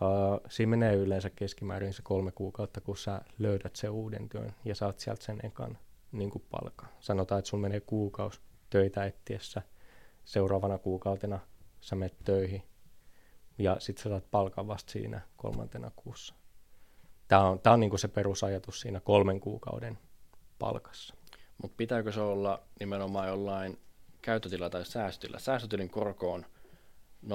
uh, 0.00 0.40
siinä 0.48 0.70
menee 0.70 0.94
yleensä 0.94 1.30
keskimäärin 1.30 1.92
se 1.92 2.02
kolme 2.02 2.32
kuukautta, 2.32 2.80
kun 2.80 2.96
sä 2.96 3.20
löydät 3.38 3.76
sen 3.76 3.90
uuden 3.90 4.28
työn 4.28 4.54
ja 4.64 4.74
saat 4.74 4.98
sieltä 4.98 5.24
sen 5.24 5.40
ekan 5.42 5.78
niin 6.12 6.30
kuin 6.30 6.44
palkan. 6.50 6.88
Sanotaan, 7.00 7.38
että 7.38 7.48
sun 7.48 7.60
menee 7.60 7.80
kuukausi 7.80 8.40
töitä 8.70 9.04
etsiessä, 9.04 9.62
seuraavana 10.24 10.78
kuukautena 10.78 11.40
sä 11.80 11.96
menet 11.96 12.16
töihin 12.24 12.62
ja 13.58 13.76
sit 13.78 13.98
sä 13.98 14.08
saat 14.08 14.30
palkan 14.30 14.68
vasta 14.68 14.92
siinä 14.92 15.20
kolmantena 15.36 15.90
kuussa. 15.96 16.34
Tämä 17.28 17.48
on, 17.48 17.60
tää 17.60 17.72
on 17.72 17.80
niinku 17.80 17.98
se 17.98 18.08
perusajatus 18.08 18.80
siinä 18.80 19.00
kolmen 19.00 19.40
kuukauden 19.40 19.98
palkassa. 20.58 21.14
Mutta 21.62 21.76
pitääkö 21.76 22.12
se 22.12 22.20
olla 22.20 22.62
nimenomaan 22.80 23.28
jollain 23.28 23.78
käyttötila 24.24 24.70
tai 24.70 24.86
säästötillä? 24.86 25.38
Säästötilin 25.38 25.90
korko 25.90 26.32
on 26.32 26.46
0,5 27.24 27.30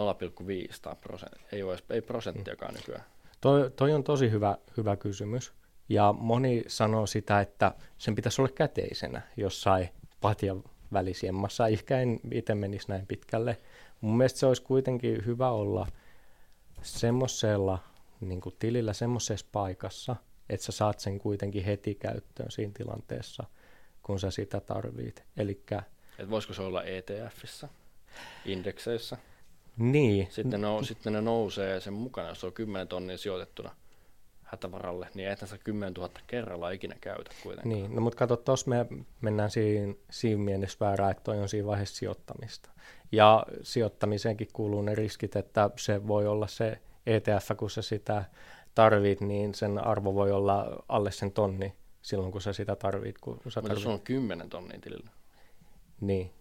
tai 0.81 0.95
prosent, 0.95 1.33
ei, 1.51 1.63
ole, 1.63 1.77
ei 1.89 2.01
prosenttiakaan 2.01 2.73
nykyään. 2.73 3.03
Toi, 3.41 3.71
toi 3.75 3.93
on 3.93 4.03
tosi 4.03 4.31
hyvä, 4.31 4.57
hyvä 4.77 4.95
kysymys. 4.95 5.53
Ja 5.89 6.13
moni 6.13 6.63
sanoo 6.67 7.05
sitä, 7.05 7.41
että 7.41 7.73
sen 7.97 8.15
pitäisi 8.15 8.41
olla 8.41 8.51
käteisenä 8.51 9.21
jossain 9.37 9.89
patjan 10.21 10.63
välisiemmassa. 10.93 11.67
Ehkä 11.67 11.99
en 11.99 12.19
itse 12.31 12.55
menisi 12.55 12.89
näin 12.89 13.07
pitkälle. 13.07 13.57
Mun 14.01 14.17
mielestä 14.17 14.39
se 14.39 14.45
olisi 14.45 14.61
kuitenkin 14.61 15.25
hyvä 15.25 15.49
olla 15.49 15.87
semmoisella 16.81 17.79
niin 18.21 18.41
tilillä, 18.59 18.93
semmoisessa 18.93 19.45
paikassa, 19.51 20.15
että 20.49 20.65
sä 20.65 20.71
saat 20.71 20.99
sen 20.99 21.19
kuitenkin 21.19 21.63
heti 21.63 21.95
käyttöön 21.95 22.51
siinä 22.51 22.73
tilanteessa, 22.75 23.43
kun 24.03 24.19
sä 24.19 24.31
sitä 24.31 24.59
tarvit. 24.59 25.23
Eli 25.37 25.63
Et 26.19 26.29
voisiko 26.29 26.53
se 26.53 26.61
olla 26.61 26.83
ETFissä, 26.83 27.69
indekseissä? 28.45 29.17
niin, 29.77 30.27
Sitten 30.31 30.61
ne, 30.61 30.67
on, 30.67 30.85
sitten 30.85 31.13
ne 31.13 31.21
nousee 31.21 31.79
sen 31.79 31.93
mukana, 31.93 32.29
jos 32.29 32.43
on 32.43 32.53
10 32.53 32.87
tonnia 32.87 33.17
sijoitettuna 33.17 33.75
hätävaralle, 34.43 35.07
niin 35.13 35.29
ethän 35.29 35.47
sä 35.47 35.57
10 35.57 35.93
000 35.93 36.09
kerralla 36.27 36.69
ikinä 36.69 36.95
käytä 37.01 37.31
kuitenkaan. 37.43 37.69
Niin, 37.75 37.95
no 37.95 38.01
mutta 38.01 38.17
kato, 38.17 38.37
tuossa 38.37 38.69
me 38.69 38.85
mennään 39.21 39.51
siinä, 39.51 39.93
siinä 40.11 40.43
mielessä 40.43 40.77
väärään, 40.79 41.11
että 41.11 41.23
toi 41.23 41.39
on 41.39 41.49
siinä 41.49 41.67
vaiheessa 41.67 41.95
sijoittamista. 41.95 42.69
Ja 43.11 43.45
sijoittamiseenkin 43.61 44.47
kuuluu 44.53 44.81
ne 44.81 44.95
riskit, 44.95 45.35
että 45.35 45.69
se 45.75 46.07
voi 46.07 46.27
olla 46.27 46.47
se 46.47 46.79
ETF, 47.05 47.51
kun 47.57 47.69
sä 47.69 47.81
sitä 47.81 48.23
tarvit, 48.75 49.21
niin 49.21 49.55
sen 49.55 49.77
arvo 49.77 50.13
voi 50.13 50.31
olla 50.31 50.83
alle 50.87 51.11
sen 51.11 51.31
tonni 51.31 51.73
silloin, 52.01 52.31
kun 52.31 52.41
sä 52.41 52.53
sitä 52.53 52.75
tarvit. 52.75 53.17
Kun 53.17 53.33
sä 53.35 53.41
Mutta 53.43 53.59
jos 53.59 53.63
tarvit. 53.63 53.83
sulla 53.83 53.95
on 53.95 54.01
10 54.01 54.49
tonnia 54.49 54.79
tilillä. 54.79 55.09
Niin. 56.01 56.33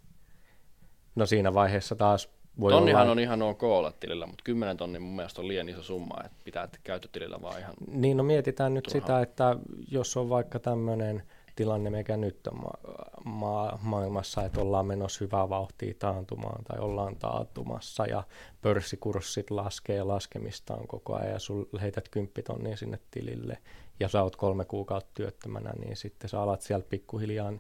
No 1.14 1.26
siinä 1.26 1.54
vaiheessa 1.54 1.96
taas 1.96 2.30
voi 2.60 2.72
Tonnihan 2.72 3.02
olla... 3.02 3.12
on 3.12 3.18
ihan 3.18 3.42
ok 3.42 3.62
olla 3.62 3.92
tilillä, 3.92 4.26
mutta 4.26 4.44
10 4.44 4.76
tonnia 4.76 5.00
mun 5.00 5.16
mielestä 5.16 5.40
on 5.40 5.48
liian 5.48 5.68
iso 5.68 5.82
summa, 5.82 6.14
että 6.24 6.36
pitää 6.44 6.68
käyttötilillä 6.84 7.42
vaan 7.42 7.60
ihan... 7.60 7.74
Niin, 7.90 8.16
no 8.16 8.22
mietitään 8.22 8.74
nyt 8.74 8.84
Turhaa. 8.84 9.00
sitä, 9.00 9.20
että 9.20 9.56
jos 9.90 10.16
on 10.16 10.28
vaikka 10.28 10.58
tämmöinen 10.58 11.22
tilanne, 11.56 11.90
mikä 11.90 12.16
nyt 12.16 12.46
on 12.46 12.58
ma- 12.58 12.78
ma- 13.24 13.78
maailmassa, 13.82 14.44
että 14.44 14.60
ollaan 14.60 14.86
menossa 14.86 15.24
hyvää 15.24 15.48
vauhtia 15.48 15.94
taantumaan 15.98 16.64
tai 16.64 16.78
ollaan 16.78 17.16
taantumassa 17.16 18.06
ja 18.06 18.22
pörssikurssit 18.62 19.50
laskee 19.50 20.02
laskemistaan 20.02 20.86
koko 20.86 21.14
ajan 21.14 21.32
ja 21.32 21.38
sul 21.38 21.64
heität 21.80 22.08
kymppitonnia 22.08 22.76
sinne 22.76 22.98
tilille 23.10 23.58
ja 24.00 24.08
sä 24.08 24.22
oot 24.22 24.36
kolme 24.36 24.64
kuukautta 24.64 25.10
työttömänä, 25.14 25.72
niin 25.78 25.96
sitten 25.96 26.30
sä 26.30 26.42
alat 26.42 26.62
sieltä 26.62 26.86
pikkuhiljaa, 26.90 27.52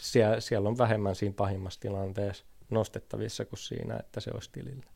siellä, 0.00 0.40
siellä 0.40 0.68
on 0.68 0.78
vähemmän 0.78 1.14
siinä 1.14 1.34
pahimmassa 1.36 1.80
tilanteessa 1.80 2.44
nostettavissa 2.70 3.44
kuin 3.44 3.58
siinä, 3.58 3.96
että 3.96 4.20
se 4.20 4.30
olisi 4.34 4.50
tilillä. 4.52 4.86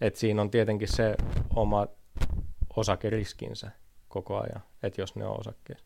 Et 0.00 0.16
siinä 0.16 0.42
on 0.42 0.50
tietenkin 0.50 0.88
se 0.88 1.16
oma 1.56 1.86
osakeriskinsä 2.76 3.70
koko 4.08 4.40
ajan, 4.40 4.62
että 4.82 5.00
jos 5.00 5.16
ne 5.16 5.26
on 5.26 5.40
osakkeet. 5.40 5.84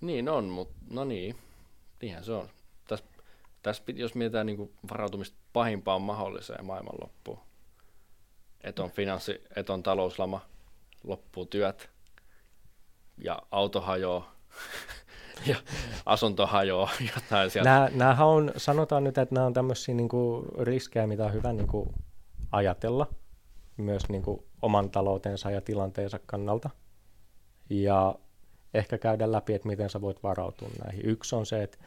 Niin 0.00 0.28
on, 0.28 0.44
mutta 0.44 0.74
no 0.90 1.04
niin, 1.04 1.36
niinhän 2.02 2.24
se 2.24 2.32
on. 2.32 2.48
Tässä, 2.88 3.06
tässä 3.62 3.82
pit- 3.90 3.98
jos 3.98 4.14
mietitään 4.14 4.46
niin 4.46 4.74
varautumista 4.90 5.38
pahimpaan 5.52 6.02
mahdolliseen 6.02 6.64
maailmanloppuun, 6.64 7.38
että 8.60 8.82
on 8.82 8.90
finanssi, 8.90 9.42
että 9.56 9.72
on 9.72 9.82
talouslama, 9.82 10.40
loppuu 11.04 11.46
työt 11.46 11.90
ja 13.18 13.42
auto 13.50 13.80
hajoaa 13.80 14.34
ja 15.46 15.56
asunto 16.06 16.46
hajoaa, 16.46 16.90
jotain 17.14 17.50
sieltä. 17.50 17.90
Nämä, 17.94 18.24
on, 18.24 18.52
sanotaan 18.56 19.04
nyt, 19.04 19.18
että 19.18 19.34
nämä 19.34 19.46
on 19.46 19.52
tämmöisiä 19.52 19.94
niinku 19.94 20.44
riskejä, 20.60 21.06
mitä 21.06 21.24
on 21.24 21.32
hyvä 21.32 21.52
niinku 21.52 21.94
ajatella 22.52 23.06
myös 23.76 24.08
niinku 24.08 24.44
oman 24.62 24.90
taloutensa 24.90 25.50
ja 25.50 25.60
tilanteensa 25.60 26.18
kannalta. 26.26 26.70
Ja 27.70 28.14
ehkä 28.74 28.98
käydä 28.98 29.32
läpi, 29.32 29.54
että 29.54 29.68
miten 29.68 29.90
sä 29.90 30.00
voit 30.00 30.22
varautua 30.22 30.68
näihin. 30.84 31.06
Yksi 31.06 31.36
on 31.36 31.46
se, 31.46 31.62
että 31.62 31.78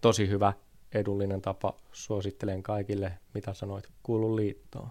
tosi 0.00 0.28
hyvä 0.28 0.52
edullinen 0.92 1.42
tapa, 1.42 1.76
suosittelen 1.92 2.62
kaikille, 2.62 3.12
mitä 3.34 3.54
sanoit, 3.54 3.88
kuulu 4.02 4.36
liittoon, 4.36 4.88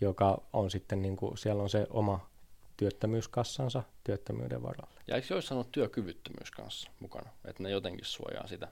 joka 0.00 0.42
on 0.52 0.70
sitten, 0.70 1.02
niinku, 1.02 1.36
siellä 1.36 1.62
on 1.62 1.70
se 1.70 1.86
oma 1.90 2.30
työttömyyskassansa 2.76 3.82
työttömyyden 4.04 4.62
varalle. 4.62 5.00
Ja 5.06 5.16
eikö 5.16 5.34
olisi 5.34 5.48
sanonut 5.48 5.72
työkyvyttömyys 5.72 6.50
kanssa 6.50 6.90
mukana, 7.00 7.30
että 7.44 7.62
ne 7.62 7.70
jotenkin 7.70 8.04
suojaa 8.04 8.46
sitä? 8.46 8.68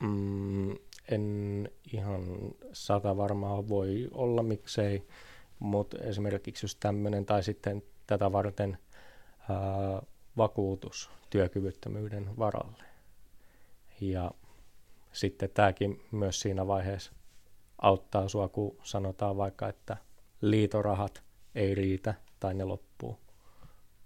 Mm, 0.00 0.70
en 1.08 1.68
ihan 1.92 2.24
sata 2.72 3.16
varmaa 3.16 3.68
voi 3.68 4.08
olla, 4.12 4.42
miksei, 4.42 5.06
mutta 5.58 5.98
esimerkiksi 5.98 6.64
just 6.64 6.80
tämmöinen 6.80 7.26
tai 7.26 7.42
sitten 7.42 7.82
tätä 8.06 8.32
varten 8.32 8.78
ää, 9.48 10.02
vakuutus 10.36 11.10
työkyvyttömyyden 11.30 12.38
varalle. 12.38 12.84
Ja 14.00 14.30
sitten 15.12 15.50
tämäkin 15.54 16.02
myös 16.10 16.40
siinä 16.40 16.66
vaiheessa 16.66 17.12
auttaa 17.78 18.28
sua, 18.28 18.48
kun 18.48 18.76
sanotaan 18.82 19.36
vaikka, 19.36 19.68
että 19.68 19.96
liitorahat 20.40 21.22
ei 21.54 21.74
riitä 21.74 22.14
tai 22.40 22.54
ne 22.54 22.64
loppuu. 22.64 22.93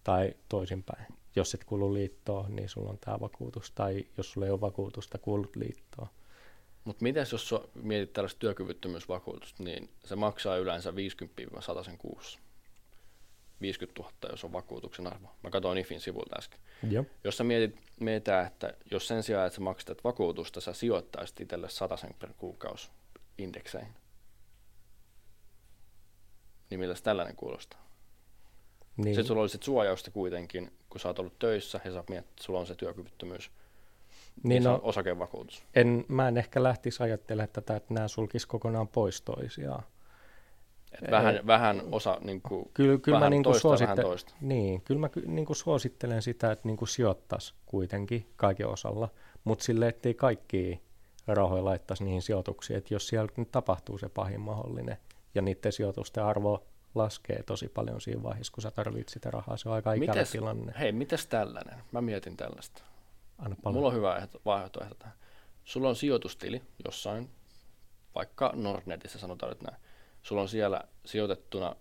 Tai 0.08 0.34
toisinpäin. 0.48 1.06
Jos 1.36 1.54
et 1.54 1.64
kuulu 1.64 1.94
liittoon, 1.94 2.56
niin 2.56 2.68
sulla 2.68 2.90
on 2.90 2.98
tämä 2.98 3.20
vakuutus. 3.20 3.70
Tai 3.70 4.06
jos 4.16 4.32
sulla 4.32 4.46
ei 4.46 4.50
ole 4.52 4.60
vakuutusta, 4.60 5.18
kuulut 5.18 5.56
liittoon. 5.56 6.08
Mutta 6.84 7.02
miten 7.02 7.26
jos 7.32 7.48
sä 7.48 7.60
mietit 7.74 8.12
tällaista 8.12 8.38
työkyvyttömyysvakuutusta, 8.38 9.62
niin 9.62 9.90
se 10.04 10.16
maksaa 10.16 10.56
yleensä 10.56 10.90
50-100 10.90 10.94
kuussa. 11.98 12.38
50 13.60 14.02
000, 14.02 14.12
jos 14.30 14.44
on 14.44 14.52
vakuutuksen 14.52 15.06
arvo. 15.06 15.28
Mä 15.42 15.50
katsoin 15.50 15.78
IFin 15.78 16.00
sivulta 16.00 16.36
äsken. 16.38 16.60
Joo. 16.90 17.04
Jos 17.24 17.36
sä 17.36 17.44
mietit, 17.44 17.80
mietitään, 18.00 18.46
että 18.46 18.74
jos 18.90 19.08
sen 19.08 19.22
sijaan, 19.22 19.46
että 19.46 19.54
sä 19.54 19.60
maksat 19.60 20.04
vakuutusta, 20.04 20.60
sä 20.60 20.72
sijoittaisit 20.72 21.40
itselle 21.40 21.68
100 21.68 21.96
per 22.18 22.32
kuukausi 22.36 22.90
indekseihin, 23.38 23.94
niin 26.70 26.80
miltä 26.80 27.02
tällainen 27.02 27.36
kuulostaa? 27.36 27.87
Niin. 28.98 29.14
Sitten 29.14 29.24
sulla 29.24 29.40
olisi 29.40 29.58
suojausta 29.60 30.10
kuitenkin, 30.10 30.72
kun 30.90 31.00
sä 31.00 31.08
oot 31.08 31.18
ollut 31.18 31.38
töissä 31.38 31.80
ja 31.84 31.92
sä 31.92 32.00
että 32.18 32.42
sulla 32.42 32.60
on 32.60 32.66
se 32.66 32.74
työkyvyttömyys. 32.74 33.50
Niin, 34.42 34.48
niin 34.48 34.64
no, 34.64 34.80
osakevakuutus. 34.82 35.62
En, 35.74 36.04
mä 36.08 36.28
en 36.28 36.36
ehkä 36.36 36.62
lähtisi 36.62 37.02
ajattelemaan 37.02 37.48
tätä, 37.52 37.76
että 37.76 37.94
nämä 37.94 38.08
sulkis 38.08 38.46
kokonaan 38.46 38.88
pois 38.88 39.22
toisiaan. 39.22 39.82
Et 41.02 41.10
vähän, 41.10 41.36
e- 41.36 41.46
vähän 41.46 41.82
osa, 41.92 42.18
niin 42.24 42.42
kuin, 42.42 42.70
kyllä, 42.74 42.98
kyllä 42.98 43.16
vähän 43.16 43.26
mä 43.26 43.30
niin 43.30 43.42
kuin 43.42 43.52
toista, 43.52 43.68
suositte- 43.68 43.82
vähän 43.82 44.06
toista. 44.06 44.34
Niin, 44.40 44.80
kyllä 44.80 45.00
mä 45.00 45.08
niin 45.26 45.46
kuin 45.46 45.56
suosittelen 45.56 46.22
sitä, 46.22 46.52
että 46.52 46.68
niin 46.68 46.76
kuin 46.76 46.88
sijoittaisi 46.88 47.54
kuitenkin 47.66 48.26
kaiken 48.36 48.68
osalla, 48.68 49.08
mutta 49.44 49.64
sille, 49.64 49.88
ettei 49.88 50.14
kaikki 50.14 50.80
rahoja 51.26 51.64
laittaisi 51.64 52.04
niihin 52.04 52.22
sijoituksiin, 52.22 52.76
että 52.76 52.94
jos 52.94 53.08
siellä 53.08 53.28
nyt 53.36 53.50
tapahtuu 53.50 53.98
se 53.98 54.08
pahin 54.08 54.40
mahdollinen 54.40 54.96
ja 55.34 55.42
niiden 55.42 55.72
sijoitusten 55.72 56.24
arvo 56.24 56.64
laskee 56.94 57.42
tosi 57.42 57.68
paljon 57.68 58.00
siinä 58.00 58.22
vaiheessa, 58.22 58.52
kun 58.52 58.62
sä 58.62 58.70
tarvitset 58.70 59.08
sitä 59.08 59.30
rahaa, 59.30 59.56
se 59.56 59.68
on 59.68 59.74
aika 59.74 59.92
ikävä 59.92 60.12
Mites, 60.12 60.30
tilanne. 60.30 60.72
hei, 60.78 60.92
mites 60.92 61.26
tällainen? 61.26 61.78
Mä 61.92 62.00
mietin 62.00 62.36
tällaista. 62.36 62.82
Anna 63.38 63.56
paljon. 63.62 63.74
Mulla 63.76 63.88
on 63.88 63.94
hyvä 63.94 64.16
ehto- 64.16 64.40
vaihtoehto 64.44 64.94
tähän. 64.94 65.14
Sulla 65.64 65.88
on 65.88 65.96
sijoitustili 65.96 66.62
jossain, 66.84 67.30
vaikka 68.14 68.52
Nordnetissä 68.54 69.18
sanotaan 69.18 69.50
nyt 69.52 69.62
näin. 69.62 69.76
Sulla 70.22 70.42
on 70.42 70.48
siellä 70.48 70.80
sijoitettuna 71.06 71.76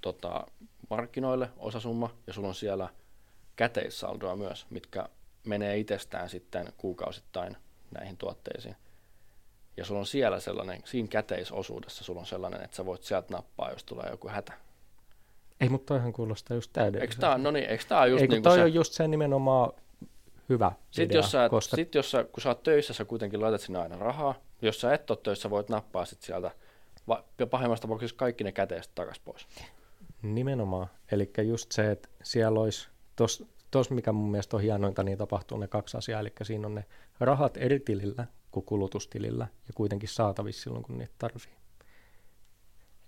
tota, 0.00 0.46
markkinoille 0.90 1.50
osasumma 1.56 2.10
ja 2.26 2.32
sulla 2.32 2.48
on 2.48 2.54
siellä 2.54 2.88
käteissaldoa 3.56 4.36
myös, 4.36 4.66
mitkä 4.70 5.08
menee 5.44 5.78
itsestään 5.78 6.28
sitten 6.28 6.72
kuukausittain 6.76 7.56
näihin 7.90 8.16
tuotteisiin. 8.16 8.76
Ja 9.76 9.84
sulla 9.84 10.00
on 10.00 10.06
siellä 10.06 10.40
sellainen, 10.40 10.82
siinä 10.84 11.08
käteisosuudessa 11.08 12.04
sulla 12.04 12.20
on 12.20 12.26
sellainen, 12.26 12.62
että 12.62 12.76
sä 12.76 12.86
voit 12.86 13.02
sieltä 13.02 13.34
nappaa, 13.34 13.70
jos 13.70 13.84
tulee 13.84 14.10
joku 14.10 14.28
hätä. 14.28 14.52
Ei, 15.60 15.68
mutta 15.68 15.94
toihan 15.94 16.12
kuulostaa 16.12 16.54
just 16.54 16.68
Eikö 16.68 16.80
täydelliseltä. 16.80 17.20
tää, 17.20 17.38
no 17.38 17.50
niin, 17.50 17.64
eikö 17.64 17.84
tää 17.88 18.06
just 18.06 18.22
Ei, 18.22 18.28
kun 18.28 18.34
niin 18.34 18.42
toi 18.42 18.56
se, 18.56 18.62
on 18.62 18.74
just 18.74 18.92
se 18.92 19.08
nimenomaan 19.08 19.72
hyvä 20.48 20.72
Sitten 20.90 21.04
idea, 21.04 21.18
jos, 21.18 21.30
sä, 21.30 21.48
koska 21.48 21.76
sit 21.76 21.94
jos 21.94 22.10
sä, 22.10 22.24
kun 22.24 22.42
sä 22.42 22.48
oot 22.48 22.62
töissä, 22.62 22.94
sä 22.94 23.04
kuitenkin 23.04 23.40
laitat 23.40 23.60
sinne 23.60 23.78
aina 23.78 23.96
rahaa. 23.96 24.34
Jos 24.62 24.80
sä 24.80 24.94
et 24.94 25.10
ole 25.10 25.18
töissä, 25.22 25.50
voit 25.50 25.68
nappaa 25.68 26.04
sit 26.04 26.22
sieltä 26.22 26.50
va- 27.08 27.24
pahimmassa 27.50 27.82
tapauksessa 27.82 28.16
kaikki 28.16 28.44
ne 28.44 28.52
käteistä 28.52 28.92
takas 28.94 29.18
pois. 29.18 29.46
Nimenomaan. 30.22 30.86
Eli 31.12 31.30
just 31.48 31.72
se, 31.72 31.90
että 31.90 32.08
siellä 32.22 32.60
olisi, 32.60 32.88
tos, 33.16 33.44
tos 33.70 33.90
mikä 33.90 34.12
mun 34.12 34.30
mielestä 34.30 34.56
on 34.56 34.62
hienointa, 34.62 35.02
niin 35.02 35.18
tapahtuu 35.18 35.58
ne 35.58 35.68
kaksi 35.68 35.96
asiaa. 35.96 36.20
Eli 36.20 36.32
siinä 36.42 36.66
on 36.66 36.74
ne 36.74 36.84
rahat 37.20 37.56
eri 37.56 37.80
tilillä 37.80 38.26
kuin 38.56 38.66
kulutustilillä 38.66 39.46
ja 39.66 39.72
kuitenkin 39.74 40.08
saatavissa 40.08 40.62
silloin, 40.62 40.84
kun 40.84 40.98
niitä 40.98 41.14
tarvii. 41.18 41.56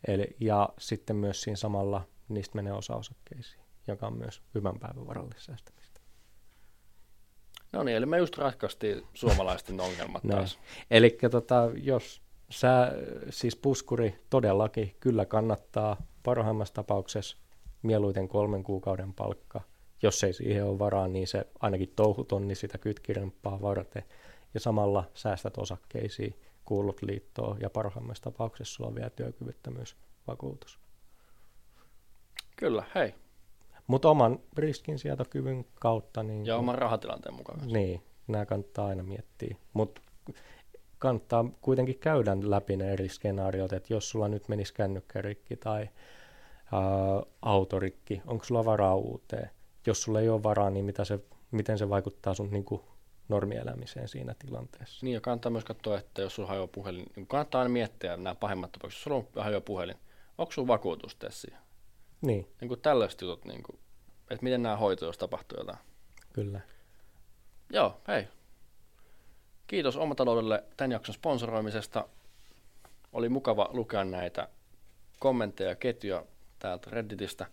Eli, 0.06 0.36
ja 0.40 0.68
sitten 0.78 1.16
myös 1.16 1.42
siinä 1.42 1.56
samalla 1.56 2.08
niistä 2.28 2.56
menee 2.56 2.72
osa 2.72 2.96
osakkeisiin, 2.96 3.62
joka 3.86 4.06
on 4.06 4.18
myös 4.18 4.42
hyvän 4.54 4.78
päivän 4.78 5.06
varalle 5.06 5.34
säästämistä. 5.38 6.00
No 7.72 7.82
niin, 7.82 7.96
eli 7.96 8.06
me 8.06 8.18
just 8.18 8.38
ratkaistiin 8.38 9.06
suomalaisten 9.14 9.80
ongelmat 9.90 10.22
taas. 10.30 10.58
Eli 10.90 11.18
tota, 11.30 11.70
jos 11.74 12.22
sä, 12.50 12.92
siis 13.30 13.56
puskuri 13.56 14.24
todellakin 14.30 14.96
kyllä 15.00 15.24
kannattaa 15.24 15.96
parhaimmassa 16.22 16.74
tapauksessa 16.74 17.36
mieluiten 17.82 18.28
kolmen 18.28 18.62
kuukauden 18.62 19.14
palkka. 19.14 19.60
Jos 20.02 20.24
ei 20.24 20.32
siihen 20.32 20.64
ole 20.64 20.78
varaa, 20.78 21.08
niin 21.08 21.26
se 21.26 21.46
ainakin 21.60 21.92
touhutonni 21.96 22.54
sitä 22.54 22.78
kytkiremppaa 22.78 23.60
varten. 23.60 24.02
Ja 24.54 24.60
samalla 24.60 25.04
säästät 25.14 25.58
osakkeisiin, 25.58 26.34
kuulut 26.64 27.02
liittoon 27.02 27.60
ja 27.60 27.70
parhaimmassa 27.70 28.24
tapauksessa 28.24 28.74
sulla 28.74 28.88
on 28.88 28.94
vielä 28.94 29.10
työkyvyttömyysvakuutus. 29.10 30.78
Kyllä, 32.56 32.84
hei. 32.94 33.14
Mutta 33.86 34.10
oman 34.10 34.38
riskinsietokyvyn 34.56 35.64
kautta, 35.74 36.22
niin, 36.22 36.46
Ja 36.46 36.56
oman 36.56 36.78
rahatilanteen 36.78 37.34
mukaan. 37.34 37.60
niin 37.66 38.02
nämä 38.28 38.46
kannattaa 38.46 38.86
aina 38.86 39.02
miettiä. 39.02 39.56
Mutta 39.72 40.00
kannattaa 40.98 41.44
kuitenkin 41.60 41.98
käydä 41.98 42.36
läpi 42.42 42.76
ne 42.76 42.92
eri 42.92 43.08
skenaariot, 43.08 43.72
että 43.72 43.92
jos 43.92 44.10
sulla 44.10 44.28
nyt 44.28 44.48
menisi 44.48 44.74
kännykkärikki 44.74 45.56
tai 45.56 45.80
ää, 46.72 46.80
autorikki, 47.42 48.22
onko 48.26 48.44
sulla 48.44 48.64
varaa 48.64 48.94
uuteen? 48.94 49.50
Jos 49.86 50.02
sulla 50.02 50.20
ei 50.20 50.28
ole 50.28 50.42
varaa, 50.42 50.70
niin 50.70 50.84
mitä 50.84 51.04
se, 51.04 51.18
miten 51.50 51.78
se 51.78 51.88
vaikuttaa 51.88 52.34
sun 52.34 52.50
niin 52.50 52.64
kuin, 52.64 52.82
normielämiseen 53.28 54.08
siinä 54.08 54.34
tilanteessa? 54.38 55.06
Niin 55.06 55.14
ja 55.14 55.20
kannattaa 55.20 55.50
myös 55.52 55.64
katsoa, 55.64 55.98
että 55.98 56.22
jos 56.22 56.34
sulla 56.34 56.48
hajoaa 56.48 56.66
puhelin, 56.66 57.06
niin 57.16 57.26
kannattaa 57.26 57.60
aina 57.60 57.72
miettiä 57.72 58.16
nämä 58.16 58.34
pahimmat 58.34 58.72
tapaukset. 58.72 58.96
Jos 58.98 59.04
sulla 59.04 59.16
on 59.16 59.44
hajoaa 59.44 59.60
puhelin, 59.60 59.96
onko 60.38 60.52
sulla 60.52 60.68
vakuutus 60.68 61.14
tässä 61.16 61.40
siihen? 61.40 61.60
Niin, 62.20 62.46
Niin 62.60 62.68
kuin 62.68 62.80
tällaiset 62.80 63.20
jutut, 63.20 63.44
niin 63.44 63.62
kuin, 63.62 63.78
että 64.30 64.44
miten 64.44 64.62
nämä 64.62 64.76
hoituu, 64.76 65.08
jos 65.08 65.18
tapahtuu 65.18 65.58
jotain. 65.58 65.78
kyllä. 66.32 66.60
Joo, 67.72 68.00
hei. 68.08 68.28
Kiitos 69.66 69.96
Omataloudelle 69.96 70.64
tämän 70.76 70.92
jakson 70.92 71.14
sponsoroimisesta. 71.14 72.08
Oli 73.12 73.28
mukava 73.28 73.68
lukea 73.72 74.04
näitä 74.04 74.48
kommentteja 75.18 75.70
ja 75.70 75.76
ketjuja 75.76 76.24
täältä 76.58 76.90
Redditistä. 76.90 77.46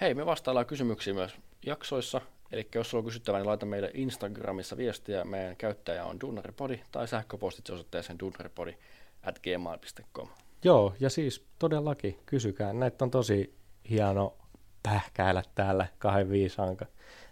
Hei, 0.00 0.14
me 0.14 0.26
vastaillaan 0.26 0.66
kysymyksiin 0.66 1.16
myös 1.16 1.36
jaksoissa. 1.66 2.20
Eli 2.52 2.68
jos 2.74 2.90
sulla 2.90 3.00
on 3.00 3.04
kysyttävää, 3.04 3.40
niin 3.40 3.48
laita 3.48 3.66
meille 3.66 3.90
Instagramissa 3.94 4.76
viestiä. 4.76 5.24
Meidän 5.24 5.56
käyttäjä 5.56 6.04
on 6.04 6.20
Dunnaripodi 6.20 6.80
tai 6.92 7.08
sähköpostitse 7.08 7.72
osoitteeseen 7.72 8.18
dunnaripodi 8.18 8.74
at 9.22 9.38
gmail.com. 9.38 10.28
Joo, 10.64 10.94
ja 11.00 11.10
siis 11.10 11.46
todellakin 11.58 12.18
kysykää. 12.26 12.72
Näitä 12.72 13.04
on 13.04 13.10
tosi 13.10 13.54
hieno 13.90 14.36
pähkäillä 14.82 15.42
täällä 15.54 15.86
kahden 15.98 16.30
viisaan 16.30 16.76
ka- 16.76 16.86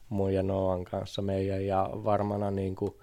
mun 0.09 0.35
ja 0.35 0.43
Noan 0.43 0.85
kanssa 0.85 1.23
meidän, 1.23 1.67
ja 1.67 1.91
varmana 1.93 2.51
niin 2.51 2.77
kuin, 2.77 2.95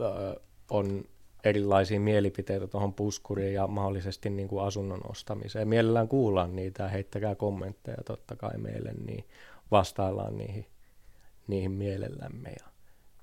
ö, 0.00 0.40
on 0.70 1.04
erilaisia 1.44 2.00
mielipiteitä 2.00 2.66
tuohon 2.66 2.94
puskuriin 2.94 3.54
ja 3.54 3.66
mahdollisesti 3.66 4.30
niin 4.30 4.48
kuin 4.48 4.64
asunnon 4.64 5.00
ostamiseen. 5.10 5.68
Mielellään 5.68 6.08
kuullaan 6.08 6.56
niitä 6.56 6.82
ja 6.82 6.88
heittäkää 6.88 7.34
kommentteja 7.34 8.02
totta 8.04 8.36
kai 8.36 8.58
meille, 8.58 8.92
niin 9.06 9.24
vastaillaan 9.70 10.36
niihin, 10.36 10.66
niihin 11.46 11.70
mielellämme. 11.70 12.50
Ja, 12.60 12.66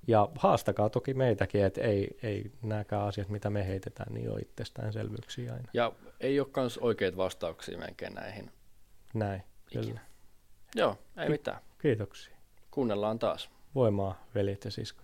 ja 0.08 0.30
haastakaa 0.38 0.90
toki 0.90 1.14
meitäkin, 1.14 1.66
että 1.66 1.82
ei, 1.82 2.18
ei 2.24 2.52
nämäkään 2.62 3.08
asiat, 3.08 3.30
mitä 3.30 3.50
me 3.50 3.68
heitetään, 3.68 4.14
niin 4.14 4.32
ole 4.32 4.40
itsestäänselvyyksiä 4.40 5.54
aina. 5.54 5.70
Ja 5.74 5.92
ei 6.20 6.40
ole 6.40 6.48
myös 6.56 6.78
oikeita 6.78 7.18
vastauksia 7.18 7.78
melkein 7.78 8.14
näihin. 8.14 8.52
Näin, 9.14 9.44
Ikinä. 9.68 9.84
kyllä. 9.86 10.00
Joo, 10.76 10.98
ei 11.18 11.30
mitään. 11.30 11.62
Kiitoksia. 11.82 12.36
Kuunnellaan 12.72 13.20
taas. 13.20 13.50
Voimaa, 13.76 14.26
veljet 14.36 14.66
ja 14.66 14.72
siskot. 14.72 15.03